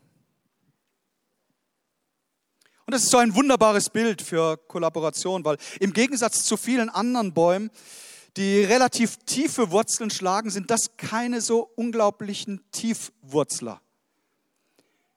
Und 2.86 2.92
das 2.92 3.04
ist 3.04 3.10
so 3.10 3.18
ein 3.18 3.34
wunderbares 3.34 3.90
Bild 3.90 4.22
für 4.22 4.58
Kollaboration, 4.58 5.44
weil 5.44 5.58
im 5.80 5.94
Gegensatz 5.94 6.44
zu 6.44 6.58
vielen 6.58 6.90
anderen 6.90 7.34
Bäumen, 7.34 7.72
die 8.38 8.64
relativ 8.64 9.18
tiefe 9.26 9.72
Wurzeln 9.72 10.12
schlagen, 10.12 10.52
sind 10.52 10.70
das 10.70 10.96
keine 10.98 11.42
so 11.42 11.72
unglaublichen 11.76 12.62
Tiefwurzler. 12.72 13.82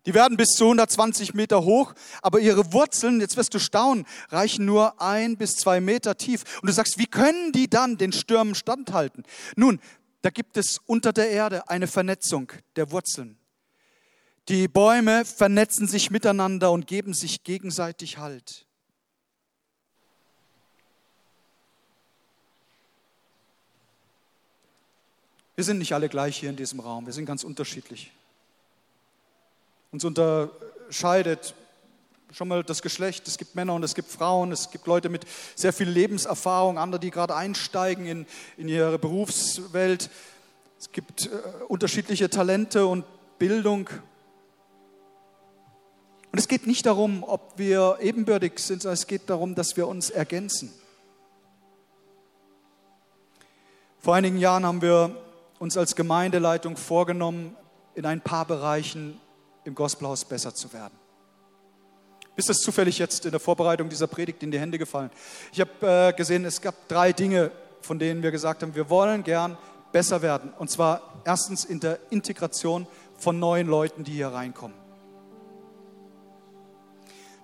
Die 0.07 0.15
werden 0.15 0.37
bis 0.37 0.51
zu 0.51 0.65
120 0.65 1.35
Meter 1.35 1.65
hoch, 1.65 1.93
aber 2.23 2.39
ihre 2.39 2.73
Wurzeln, 2.73 3.21
jetzt 3.21 3.37
wirst 3.37 3.53
du 3.55 3.59
staunen, 3.59 4.07
reichen 4.29 4.65
nur 4.65 5.01
ein 5.03 5.37
bis 5.37 5.57
zwei 5.57 5.81
Meter 5.81 6.17
tief. 6.17 6.45
Und 6.63 6.69
du 6.69 6.73
sagst, 6.73 6.97
wie 6.99 7.07
können 7.07 7.51
die 7.51 7.69
dann 7.69 7.99
den 7.99 8.13
Stürmen 8.13 8.55
standhalten? 8.55 9.25
Nun, 9.57 9.81
da 10.23 10.31
gibt 10.31 10.57
es 10.57 10.81
unter 10.87 11.13
der 11.13 11.31
Erde 11.31 11.69
eine 11.69 11.89
Vernetzung 11.89 12.53
der 12.77 12.93
Wurzeln. 12.93 13.37
Die 14.49 14.69
Bäume 14.69 15.25
vernetzen 15.25 15.89
sich 15.89 16.13
miteinander 16.13 16.71
und 16.71 16.87
geben 16.87 17.13
sich 17.13 17.43
gegenseitig 17.43 18.19
Halt. 18.19 18.65
Wir 25.57 25.65
sind 25.65 25.79
nicht 25.79 25.95
alle 25.95 26.09
gleich 26.09 26.37
hier 26.37 26.51
in 26.51 26.57
diesem 26.57 26.79
Raum, 26.79 27.07
wir 27.07 27.13
sind 27.13 27.27
ganz 27.27 27.43
unterschiedlich. 27.43 28.13
Uns 29.93 30.05
unterscheidet 30.05 31.55
schon 32.33 32.49
mal 32.49 32.63
das 32.63 32.83
Geschlecht. 32.83 33.27
Es 33.29 33.39
gibt 33.39 33.55
Männer 33.55 33.75
und 33.75 33.83
es 33.83 33.95
gibt 33.95 34.11
Frauen, 34.11 34.53
es 34.53 34.71
gibt 34.71 34.87
Leute 34.87 35.09
mit 35.09 35.25
sehr 35.55 35.73
viel 35.73 35.89
Lebenserfahrung, 35.89 36.79
andere, 36.79 37.01
die 37.01 37.11
gerade 37.11 37.35
einsteigen 37.35 38.07
in, 38.07 38.27
in 38.57 38.69
ihre 38.69 38.99
Berufswelt. 38.99 40.11
Es 40.79 40.93
gibt 40.93 41.27
äh, 41.27 41.31
unterschiedliche 41.69 42.29
Talente 42.29 42.87
und 42.87 43.05
Bildung. 43.39 43.89
Und 46.33 46.39
es 46.39 46.49
geht 46.49 46.67
nicht 46.67 46.85
darum, 46.85 47.25
ob 47.25 47.55
wir 47.57 47.99
ebenbürtig 48.01 48.59
sind, 48.59 48.83
sondern 48.83 48.95
es 48.95 49.07
geht 49.07 49.31
darum, 49.31 49.55
dass 49.55 49.77
wir 49.77 49.89
uns 49.89 50.11
ergänzen. 50.11 50.73
Vor 54.01 54.15
einigen 54.15 54.39
Jahren 54.39 54.67
haben 54.67 54.83
wir 54.83 55.17
uns 55.59 55.77
als 55.77 55.97
Gemeindeleitung 55.97 56.77
vorgenommen, 56.77 57.57
in 57.95 58.05
ein 58.05 58.21
paar 58.21 58.45
Bereichen 58.45 59.19
im 59.67 59.75
Gospelhaus 59.75 60.25
besser 60.25 60.55
zu 60.55 60.73
werden. 60.73 60.95
Ist 62.37 62.51
das 62.51 62.59
zufällig 62.59 62.99
jetzt 62.99 63.25
in 63.25 63.31
der 63.31 63.41
Vorbereitung 63.41 63.89
dieser 63.89 64.07
Predigt 64.07 64.43
in 64.43 64.51
die 64.51 64.61
Hände 64.61 64.79
gefallen? 64.79 65.11
Ich 65.53 65.61
habe 65.61 65.71
äh, 65.81 66.13
gesehen, 66.13 66.45
es 66.45 66.61
gab 66.61 66.87
drei 66.89 67.13
Dinge, 67.13 67.51
von 67.81 67.99
denen 67.99 68.23
wir 68.23 68.31
gesagt 68.31 68.63
haben, 68.63 68.75
wir 68.75 68.91
wollen 68.91 69.23
gern 69.25 69.57
besser 69.91 70.21
werden. 70.21 70.53
Und 70.59 70.71
zwar 70.71 71.23
erstens 71.25 71.65
in 71.65 71.81
der 71.81 71.99
Integration 72.11 72.87
von 73.17 73.39
neuen 73.39 73.67
Leuten, 73.67 74.05
die 74.05 74.13
hier 74.13 74.29
reinkommen. 74.29 74.77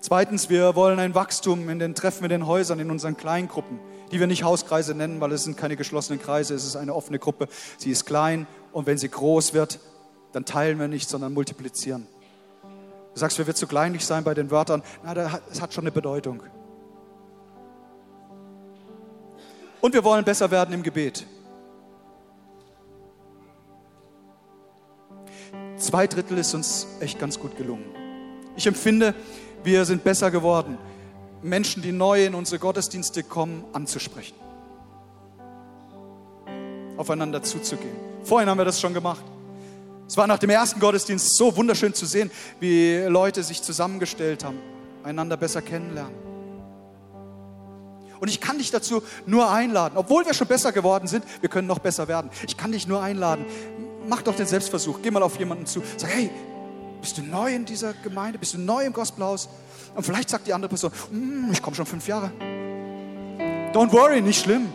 Zweitens, 0.01 0.51
wir 0.51 0.75
wollen 0.75 0.99
ein 0.99 1.15
Wachstum 1.15 1.69
in 1.69 1.79
den 1.79 1.95
Treffen 1.95 2.25
in 2.25 2.31
den 2.31 2.47
Häusern, 2.47 2.81
in 2.81 2.91
unseren 2.91 3.17
Kleingruppen, 3.17 3.79
die 4.11 4.21
wir 4.21 4.27
nicht 4.27 4.43
Hauskreise 4.43 4.95
nennen, 4.95 5.21
weil 5.21 5.33
es 5.33 5.45
sind 5.45 5.57
keine 5.57 5.77
geschlossenen 5.77 6.21
Kreise, 6.21 6.55
es 6.55 6.67
ist 6.67 6.77
eine 6.77 6.93
offene 6.93 7.19
Gruppe. 7.19 7.49
Sie 7.79 7.91
ist 7.91 8.05
klein 8.05 8.47
und 8.73 8.87
wenn 8.87 8.99
sie 8.99 9.09
groß 9.09 9.55
wird, 9.55 9.79
dann 10.33 10.45
teilen 10.45 10.79
wir 10.81 10.89
nicht, 10.89 11.09
sondern 11.09 11.33
multiplizieren. 11.33 12.09
Du 13.15 13.21
sagst, 13.21 13.39
wir 13.39 13.47
wird 13.47 13.57
zu 13.57 13.67
kleinlich 13.67 14.07
sein 14.07 14.25
bei 14.25 14.35
den 14.35 14.51
Wörtern. 14.51 14.83
Na, 15.05 15.15
das 15.15 15.61
hat 15.61 15.75
schon 15.75 15.85
eine 15.85 15.93
Bedeutung. 15.93 16.43
Und 19.81 19.95
wir 19.95 20.05
wollen 20.05 20.25
besser 20.25 20.51
werden 20.51 20.73
im 20.73 20.83
Gebet. 20.83 21.27
Zwei 25.77 26.07
Drittel 26.07 26.39
ist 26.39 26.55
uns 26.55 26.87
echt 27.01 27.19
ganz 27.19 27.39
gut 27.39 27.57
gelungen. 27.57 27.85
Ich 28.57 28.67
empfinde, 28.67 29.15
wir 29.65 29.85
sind 29.85 30.05
besser 30.05 30.31
geworden, 30.31 30.79
Menschen, 31.43 31.83
die 31.83 31.91
neu 31.91 32.25
in 32.25 32.35
unsere 32.35 32.61
Gottesdienste 32.61 33.25
kommen, 33.25 33.65
anzusprechen. 33.73 34.37
Aufeinander 36.97 37.43
zuzugehen. 37.43 37.97
Vorhin 38.23 38.49
haben 38.49 38.59
wir 38.59 38.65
das 38.65 38.81
schon 38.81 38.95
gemacht. 38.95 39.25
Es 40.13 40.19
war 40.19 40.27
nach 40.27 40.39
dem 40.39 40.51
ersten 40.51 40.79
Gottesdienst 40.79 41.39
so 41.39 41.57
wunderschön 41.57 41.95
zu 41.95 42.05
sehen, 42.05 42.31
wie 42.61 42.99
Leute 43.09 43.43
sich 43.43 43.63
zusammengestellt 43.63 44.45
haben, 44.45 44.59
einander 45.03 45.39
besser 45.39 45.63
kennenlernen. 45.63 46.15
Und 48.21 48.29
ich 48.29 48.39
kann 48.39 48.59
dich 48.59 48.71
dazu 48.71 49.03
nur 49.25 49.51
einladen, 49.51 49.97
obwohl 49.97 50.27
wir 50.27 50.35
schon 50.35 50.49
besser 50.49 50.71
geworden 50.71 51.09
sind, 51.09 51.25
wir 51.41 51.49
können 51.49 51.67
noch 51.67 51.79
besser 51.79 52.09
werden. 52.09 52.31
Ich 52.47 52.59
kann 52.59 52.73
dich 52.73 52.87
nur 52.87 53.03
einladen. 53.03 53.47
Mach 54.07 54.21
doch 54.21 54.37
den 54.37 54.45
Selbstversuch. 54.45 54.99
Geh 55.03 55.11
mal 55.11 55.23
auf 55.23 55.39
jemanden 55.39 55.65
zu. 55.65 55.83
Sag, 55.97 56.11
hey, 56.15 56.29
bist 57.01 57.17
du 57.17 57.23
neu 57.23 57.55
in 57.55 57.65
dieser 57.65 57.95
Gemeinde? 57.95 58.39
Bist 58.39 58.53
du 58.53 58.59
neu 58.59 58.85
im 58.85 58.93
Gospelhaus? 58.93 59.49
Und 59.95 60.05
vielleicht 60.05 60.29
sagt 60.29 60.47
die 60.47 60.53
andere 60.53 60.69
Person, 60.69 60.93
mm, 61.11 61.53
ich 61.53 61.63
komme 61.63 61.75
schon 61.75 61.87
fünf 61.87 62.07
Jahre. 62.07 62.31
Don't 63.73 63.91
worry, 63.91 64.21
nicht 64.21 64.43
schlimm. 64.43 64.71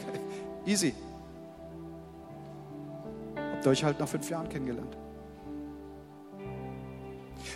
Easy 0.66 0.92
habt 3.64 3.68
ihr 3.68 3.70
euch 3.70 3.84
halt 3.84 3.98
nach 3.98 4.08
fünf 4.08 4.28
Jahren 4.28 4.48
kennengelernt. 4.50 4.94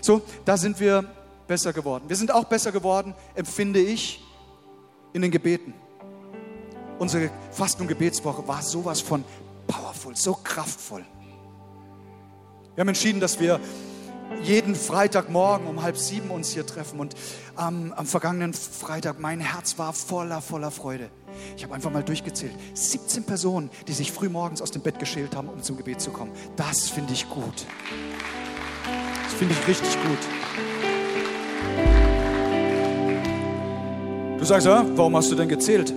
So, 0.00 0.22
da 0.46 0.56
sind 0.56 0.80
wir 0.80 1.04
besser 1.46 1.74
geworden. 1.74 2.04
Wir 2.08 2.16
sind 2.16 2.32
auch 2.32 2.44
besser 2.44 2.72
geworden, 2.72 3.14
empfinde 3.34 3.80
ich, 3.80 4.22
in 5.12 5.20
den 5.20 5.30
Gebeten. 5.30 5.74
Unsere 6.98 7.30
Fasten- 7.50 7.82
und 7.82 7.88
Gebetswoche 7.88 8.46
war 8.48 8.62
sowas 8.62 9.02
von 9.02 9.22
powerful, 9.66 10.16
so 10.16 10.32
kraftvoll. 10.32 11.04
Wir 12.74 12.80
haben 12.80 12.88
entschieden, 12.88 13.20
dass 13.20 13.38
wir 13.38 13.60
jeden 14.42 14.74
Freitagmorgen 14.74 15.66
um 15.66 15.82
halb 15.82 15.96
sieben 15.96 16.30
uns 16.30 16.50
hier 16.50 16.66
treffen. 16.66 17.00
Und 17.00 17.14
am, 17.56 17.92
am 17.92 18.06
vergangenen 18.06 18.54
Freitag, 18.54 19.18
mein 19.18 19.40
Herz 19.40 19.78
war 19.78 19.92
voller, 19.92 20.40
voller 20.40 20.70
Freude. 20.70 21.10
Ich 21.56 21.64
habe 21.64 21.74
einfach 21.74 21.90
mal 21.90 22.02
durchgezählt. 22.02 22.52
17 22.74 23.24
Personen, 23.24 23.70
die 23.86 23.92
sich 23.92 24.12
früh 24.12 24.28
morgens 24.28 24.62
aus 24.62 24.70
dem 24.70 24.82
Bett 24.82 24.98
geschält 24.98 25.36
haben, 25.36 25.48
um 25.48 25.62
zum 25.62 25.76
Gebet 25.76 26.00
zu 26.00 26.10
kommen. 26.10 26.32
Das 26.56 26.88
finde 26.88 27.12
ich 27.12 27.28
gut. 27.28 27.66
Das 29.24 29.34
finde 29.34 29.54
ich 29.54 29.68
richtig 29.68 29.96
gut. 30.02 30.18
Du 34.38 34.44
sagst, 34.44 34.66
ja, 34.66 34.84
warum 34.96 35.16
hast 35.16 35.30
du 35.30 35.34
denn 35.34 35.48
gezählt? 35.48 35.92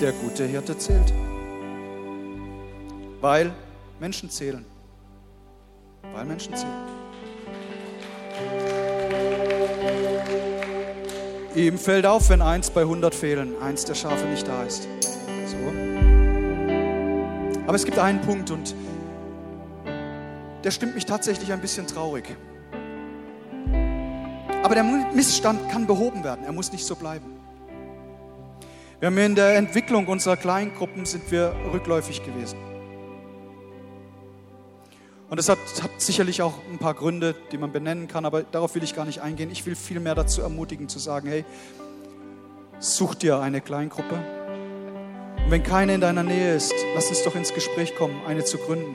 Der 0.00 0.12
gute 0.12 0.44
Hirte 0.44 0.76
zählt. 0.76 1.12
Weil 3.20 3.52
Menschen 3.98 4.30
zählen. 4.30 4.64
Weil 6.16 6.24
Menschen 6.24 6.56
zählen. 6.56 6.72
Ihm 11.54 11.78
fällt 11.78 12.06
auf, 12.06 12.30
wenn 12.30 12.40
eins 12.40 12.70
bei 12.70 12.80
100 12.80 13.14
fehlen, 13.14 13.54
eins 13.60 13.84
der 13.84 13.94
Schafe 13.94 14.24
nicht 14.24 14.48
da 14.48 14.62
ist. 14.62 14.88
So. 15.46 15.56
Aber 17.66 17.74
es 17.74 17.84
gibt 17.84 17.98
einen 17.98 18.22
Punkt 18.22 18.50
und 18.50 18.74
der 20.64 20.70
stimmt 20.70 20.94
mich 20.94 21.04
tatsächlich 21.04 21.52
ein 21.52 21.60
bisschen 21.60 21.86
traurig. 21.86 22.34
Aber 24.62 24.74
der 24.74 24.84
Missstand 24.84 25.68
kann 25.70 25.86
behoben 25.86 26.24
werden. 26.24 26.46
Er 26.46 26.52
muss 26.52 26.72
nicht 26.72 26.86
so 26.86 26.96
bleiben. 26.96 27.36
Wir 29.00 29.08
haben 29.08 29.18
in 29.18 29.34
der 29.34 29.56
Entwicklung 29.56 30.06
unserer 30.06 30.38
Kleingruppen 30.38 31.04
sind 31.04 31.30
wir 31.30 31.54
rückläufig 31.74 32.24
gewesen. 32.24 32.75
Und 35.28 35.38
es 35.38 35.48
hat, 35.48 35.58
hat, 35.82 35.90
sicherlich 35.98 36.40
auch 36.42 36.54
ein 36.70 36.78
paar 36.78 36.94
Gründe, 36.94 37.34
die 37.50 37.58
man 37.58 37.72
benennen 37.72 38.06
kann, 38.06 38.24
aber 38.24 38.42
darauf 38.42 38.74
will 38.76 38.84
ich 38.84 38.94
gar 38.94 39.04
nicht 39.04 39.20
eingehen. 39.20 39.50
Ich 39.50 39.66
will 39.66 39.74
vielmehr 39.74 40.14
dazu 40.14 40.40
ermutigen, 40.40 40.88
zu 40.88 41.00
sagen, 41.00 41.28
hey, 41.28 41.44
such 42.78 43.16
dir 43.16 43.40
eine 43.40 43.60
Kleingruppe. 43.60 44.14
Und 45.44 45.50
wenn 45.50 45.64
keine 45.64 45.94
in 45.94 46.00
deiner 46.00 46.22
Nähe 46.22 46.54
ist, 46.54 46.72
lass 46.94 47.08
uns 47.08 47.24
doch 47.24 47.34
ins 47.34 47.52
Gespräch 47.52 47.96
kommen, 47.96 48.20
eine 48.26 48.44
zu 48.44 48.58
gründen. 48.58 48.94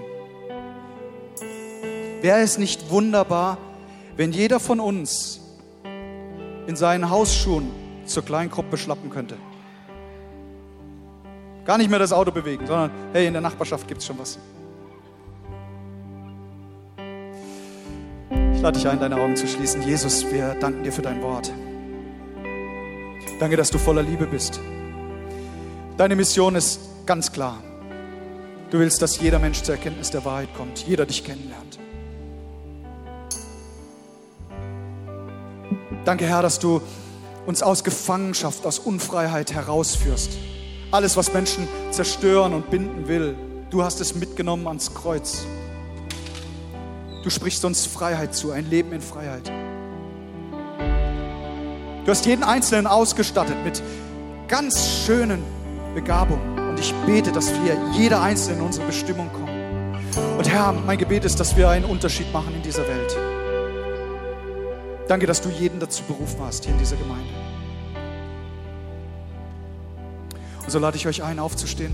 Wäre 2.22 2.40
es 2.40 2.58
nicht 2.58 2.90
wunderbar, 2.90 3.58
wenn 4.16 4.32
jeder 4.32 4.60
von 4.60 4.80
uns 4.80 5.42
in 6.68 6.76
seinen 6.76 7.10
Hausschuhen 7.10 7.72
zur 8.06 8.24
Kleingruppe 8.24 8.78
schlappen 8.78 9.10
könnte? 9.10 9.36
Gar 11.66 11.78
nicht 11.78 11.90
mehr 11.90 12.00
das 12.00 12.14
Auto 12.14 12.32
bewegen, 12.32 12.66
sondern 12.68 12.92
hey, 13.12 13.28
in 13.28 13.34
der 13.34 13.42
Nachbarschaft 13.42 13.88
gibt 13.88 14.00
es 14.02 14.08
schon 14.08 14.18
was. 14.18 14.38
Ich 18.62 18.64
lade 18.64 18.78
dich 18.78 18.88
ein, 18.88 19.00
deine 19.00 19.16
Augen 19.20 19.36
zu 19.36 19.48
schließen. 19.48 19.82
Jesus, 19.82 20.24
wir 20.32 20.54
danken 20.54 20.84
dir 20.84 20.92
für 20.94 21.02
dein 21.02 21.20
Wort. 21.24 21.52
Danke, 23.40 23.58
dass 23.58 23.72
du 23.72 23.80
voller 23.80 24.04
Liebe 24.04 24.28
bist. 24.28 24.60
Deine 25.98 26.16
Mission 26.16 26.54
ist 26.54 26.80
ganz 27.08 27.32
klar. 27.32 27.58
Du 28.70 28.78
willst, 28.78 29.02
dass 29.02 29.20
jeder 29.20 29.40
Mensch 29.40 29.64
zur 29.64 29.74
Erkenntnis 29.74 30.12
der 30.12 30.24
Wahrheit 30.26 30.50
kommt, 30.56 30.86
jeder 30.88 31.08
dich 31.08 31.24
kennenlernt. 31.24 31.80
Danke, 36.06 36.28
Herr, 36.28 36.44
dass 36.44 36.60
du 36.60 36.84
uns 37.48 37.64
aus 37.64 37.84
Gefangenschaft, 37.84 38.68
aus 38.68 38.78
Unfreiheit 38.78 39.54
herausführst. 39.54 40.38
Alles, 40.92 41.18
was 41.18 41.34
Menschen 41.34 41.68
zerstören 41.90 42.54
und 42.54 42.70
binden 42.70 43.08
will, 43.08 43.36
du 43.72 43.84
hast 43.84 44.02
es 44.02 44.14
mitgenommen 44.14 44.68
ans 44.68 44.94
Kreuz. 44.94 45.48
Du 47.24 47.30
sprichst 47.30 47.64
uns 47.66 47.86
Freiheit 47.86 48.34
zu, 48.34 48.52
ein 48.52 48.70
Leben 48.70 48.94
in 48.94 49.02
Freiheit. 49.02 49.52
Du 52.04 52.10
hast 52.10 52.26
jeden 52.26 52.44
Einzelnen 52.44 52.88
ausgestattet 52.88 53.58
mit 53.64 53.82
ganz 54.48 55.04
schönen 55.06 55.44
Begabungen. 55.94 56.70
Und 56.70 56.80
ich 56.80 56.94
bete, 57.06 57.32
dass 57.32 57.54
wir 57.64 57.78
jeder 57.94 58.22
Einzelne 58.22 58.60
in 58.60 58.66
unsere 58.66 58.88
Bestimmung 58.88 59.30
kommen. 59.32 59.52
Und 60.38 60.50
Herr, 60.50 60.72
mein 60.72 60.98
Gebet 60.98 61.24
ist, 61.24 61.40
dass 61.40 61.56
wir 61.56 61.70
einen 61.70 61.86
Unterschied 61.86 62.32
machen 62.34 62.56
in 62.56 62.64
dieser 62.64 62.88
Welt. 62.88 63.16
Danke, 65.08 65.28
dass 65.28 65.42
du 65.42 65.50
jeden 65.50 65.80
dazu 65.80 66.04
berufen 66.04 66.40
hast 66.42 66.64
hier 66.64 66.74
in 66.74 66.80
dieser 66.80 66.96
Gemeinde. 66.96 67.30
Und 70.64 70.72
so 70.72 70.80
lade 70.80 70.98
ich 70.98 71.06
euch 71.06 71.22
ein, 71.22 71.38
aufzustehen. 71.38 71.94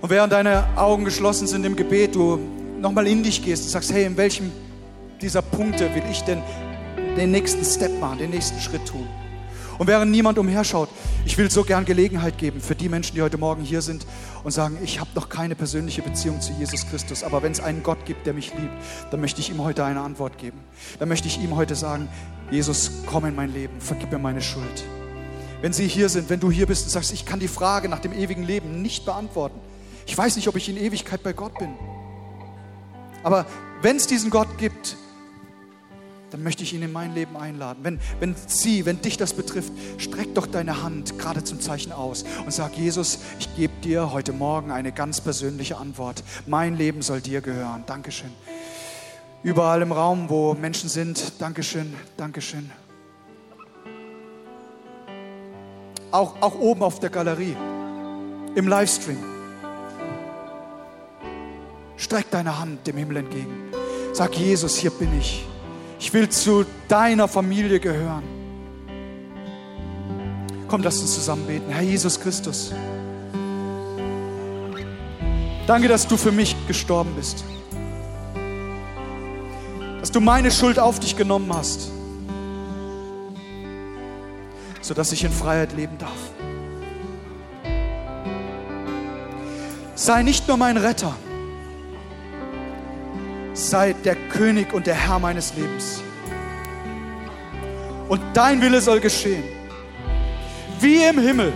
Und 0.00 0.10
während 0.10 0.32
deine 0.32 0.64
Augen 0.76 1.04
geschlossen 1.04 1.46
sind 1.46 1.66
im 1.66 1.74
Gebet, 1.74 2.14
du 2.14 2.38
nochmal 2.80 3.06
in 3.08 3.22
dich 3.22 3.44
gehst 3.44 3.64
und 3.64 3.70
sagst, 3.70 3.92
hey, 3.92 4.04
in 4.04 4.16
welchem 4.16 4.52
dieser 5.20 5.42
Punkte 5.42 5.92
will 5.94 6.04
ich 6.10 6.22
denn 6.22 6.40
den 7.16 7.32
nächsten 7.32 7.64
Step 7.64 7.98
machen, 8.00 8.18
den 8.18 8.30
nächsten 8.30 8.60
Schritt 8.60 8.86
tun? 8.86 9.08
Und 9.78 9.86
während 9.86 10.10
niemand 10.10 10.38
umherschaut, 10.38 10.88
ich 11.24 11.38
will 11.38 11.50
so 11.50 11.62
gern 11.62 11.84
Gelegenheit 11.84 12.36
geben 12.38 12.60
für 12.60 12.74
die 12.74 12.88
Menschen, 12.88 13.14
die 13.14 13.22
heute 13.22 13.38
Morgen 13.38 13.62
hier 13.62 13.80
sind 13.80 14.06
und 14.42 14.50
sagen, 14.50 14.76
ich 14.82 14.98
habe 14.98 15.10
noch 15.14 15.28
keine 15.28 15.54
persönliche 15.54 16.02
Beziehung 16.02 16.40
zu 16.40 16.52
Jesus 16.52 16.86
Christus, 16.88 17.22
aber 17.22 17.42
wenn 17.42 17.52
es 17.52 17.60
einen 17.60 17.82
Gott 17.82 18.04
gibt, 18.04 18.26
der 18.26 18.34
mich 18.34 18.52
liebt, 18.54 18.72
dann 19.10 19.20
möchte 19.20 19.40
ich 19.40 19.50
ihm 19.50 19.62
heute 19.62 19.84
eine 19.84 20.00
Antwort 20.00 20.38
geben. 20.38 20.58
Dann 20.98 21.08
möchte 21.08 21.28
ich 21.28 21.40
ihm 21.40 21.54
heute 21.54 21.76
sagen, 21.76 22.08
Jesus, 22.50 22.90
komm 23.06 23.26
in 23.26 23.36
mein 23.36 23.52
Leben, 23.52 23.80
vergib 23.80 24.10
mir 24.10 24.18
meine 24.18 24.42
Schuld. 24.42 24.84
Wenn 25.60 25.72
Sie 25.72 25.88
hier 25.88 26.08
sind, 26.08 26.30
wenn 26.30 26.40
du 26.40 26.50
hier 26.50 26.66
bist 26.66 26.84
und 26.84 26.90
sagst, 26.90 27.12
ich 27.12 27.24
kann 27.24 27.40
die 27.40 27.48
Frage 27.48 27.88
nach 27.88 27.98
dem 27.98 28.12
ewigen 28.12 28.44
Leben 28.44 28.80
nicht 28.80 29.04
beantworten, 29.04 29.60
ich 30.08 30.16
weiß 30.16 30.36
nicht, 30.36 30.48
ob 30.48 30.56
ich 30.56 30.68
in 30.70 30.78
Ewigkeit 30.78 31.22
bei 31.22 31.34
Gott 31.34 31.56
bin. 31.58 31.74
Aber 33.22 33.44
wenn 33.82 33.96
es 33.96 34.06
diesen 34.06 34.30
Gott 34.30 34.56
gibt, 34.56 34.96
dann 36.30 36.42
möchte 36.42 36.62
ich 36.62 36.72
ihn 36.72 36.82
in 36.82 36.92
mein 36.92 37.14
Leben 37.14 37.36
einladen. 37.36 37.80
Wenn, 37.84 38.00
wenn 38.18 38.34
sie, 38.46 38.86
wenn 38.86 39.02
dich 39.02 39.18
das 39.18 39.34
betrifft, 39.34 39.70
streck 39.98 40.34
doch 40.34 40.46
deine 40.46 40.82
Hand 40.82 41.18
gerade 41.18 41.44
zum 41.44 41.60
Zeichen 41.60 41.92
aus 41.92 42.24
und 42.44 42.52
sag, 42.52 42.76
Jesus, 42.76 43.18
ich 43.38 43.54
gebe 43.54 43.72
dir 43.82 44.10
heute 44.10 44.32
Morgen 44.32 44.70
eine 44.70 44.92
ganz 44.92 45.20
persönliche 45.20 45.76
Antwort. 45.76 46.24
Mein 46.46 46.76
Leben 46.76 47.02
soll 47.02 47.20
dir 47.20 47.42
gehören. 47.42 47.84
Dankeschön. 47.86 48.30
Überall 49.42 49.82
im 49.82 49.92
Raum, 49.92 50.30
wo 50.30 50.54
Menschen 50.54 50.88
sind, 50.88 51.34
Dankeschön, 51.38 51.94
Dankeschön. 52.16 52.70
Auch, 56.10 56.40
auch 56.40 56.58
oben 56.58 56.82
auf 56.82 56.98
der 56.98 57.10
Galerie, 57.10 57.54
im 58.54 58.66
Livestream. 58.66 59.37
Streck 61.98 62.30
deine 62.30 62.58
Hand 62.58 62.86
dem 62.86 62.96
Himmel 62.96 63.18
entgegen. 63.18 63.72
Sag, 64.12 64.34
Jesus, 64.36 64.76
hier 64.76 64.90
bin 64.90 65.18
ich. 65.18 65.44
Ich 65.98 66.12
will 66.14 66.28
zu 66.28 66.64
deiner 66.86 67.26
Familie 67.26 67.80
gehören. 67.80 68.22
Komm, 70.68 70.82
lass 70.82 71.00
uns 71.00 71.14
zusammen 71.14 71.44
beten. 71.46 71.70
Herr 71.70 71.82
Jesus 71.82 72.20
Christus. 72.20 72.72
Danke, 75.66 75.88
dass 75.88 76.06
du 76.06 76.16
für 76.16 76.30
mich 76.30 76.54
gestorben 76.68 77.10
bist. 77.16 77.44
Dass 80.00 80.12
du 80.12 80.20
meine 80.20 80.52
Schuld 80.52 80.78
auf 80.78 81.00
dich 81.00 81.16
genommen 81.16 81.52
hast. 81.52 81.90
Sodass 84.80 85.10
ich 85.10 85.24
in 85.24 85.32
Freiheit 85.32 85.72
leben 85.72 85.98
darf. 85.98 86.12
Sei 89.96 90.22
nicht 90.22 90.46
nur 90.46 90.56
mein 90.56 90.76
Retter 90.76 91.14
sei 93.68 93.94
der 94.04 94.16
König 94.30 94.72
und 94.72 94.86
der 94.86 94.94
Herr 94.94 95.18
meines 95.18 95.54
Lebens. 95.54 96.02
Und 98.08 98.20
dein 98.32 98.60
Wille 98.62 98.80
soll 98.80 99.00
geschehen, 99.00 99.44
wie 100.80 101.04
im 101.04 101.18
Himmel, 101.18 101.52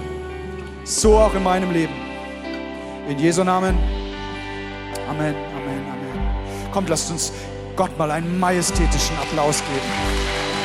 so 0.85 1.17
auch 1.17 1.35
in 1.35 1.43
meinem 1.43 1.73
Leben. 1.73 1.95
In 3.09 3.19
Jesu 3.19 3.43
Namen. 3.43 3.79
Amen, 5.09 5.35
Amen, 5.35 5.83
Amen. 5.93 6.71
Kommt, 6.73 6.89
lasst 6.89 7.11
uns 7.11 7.33
Gott 7.77 7.97
mal 7.99 8.11
einen 8.11 8.39
majestätischen 8.39 9.17
Applaus 9.19 9.59
geben. 9.61 9.89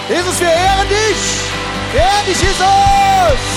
Jesus, 0.09 0.39
wir 0.39 0.49
ehren 0.49 0.87
dich. 0.89 1.93
Wir 1.93 2.01
ehren 2.01 2.25
dich, 2.25 2.41
Jesus. 2.41 3.56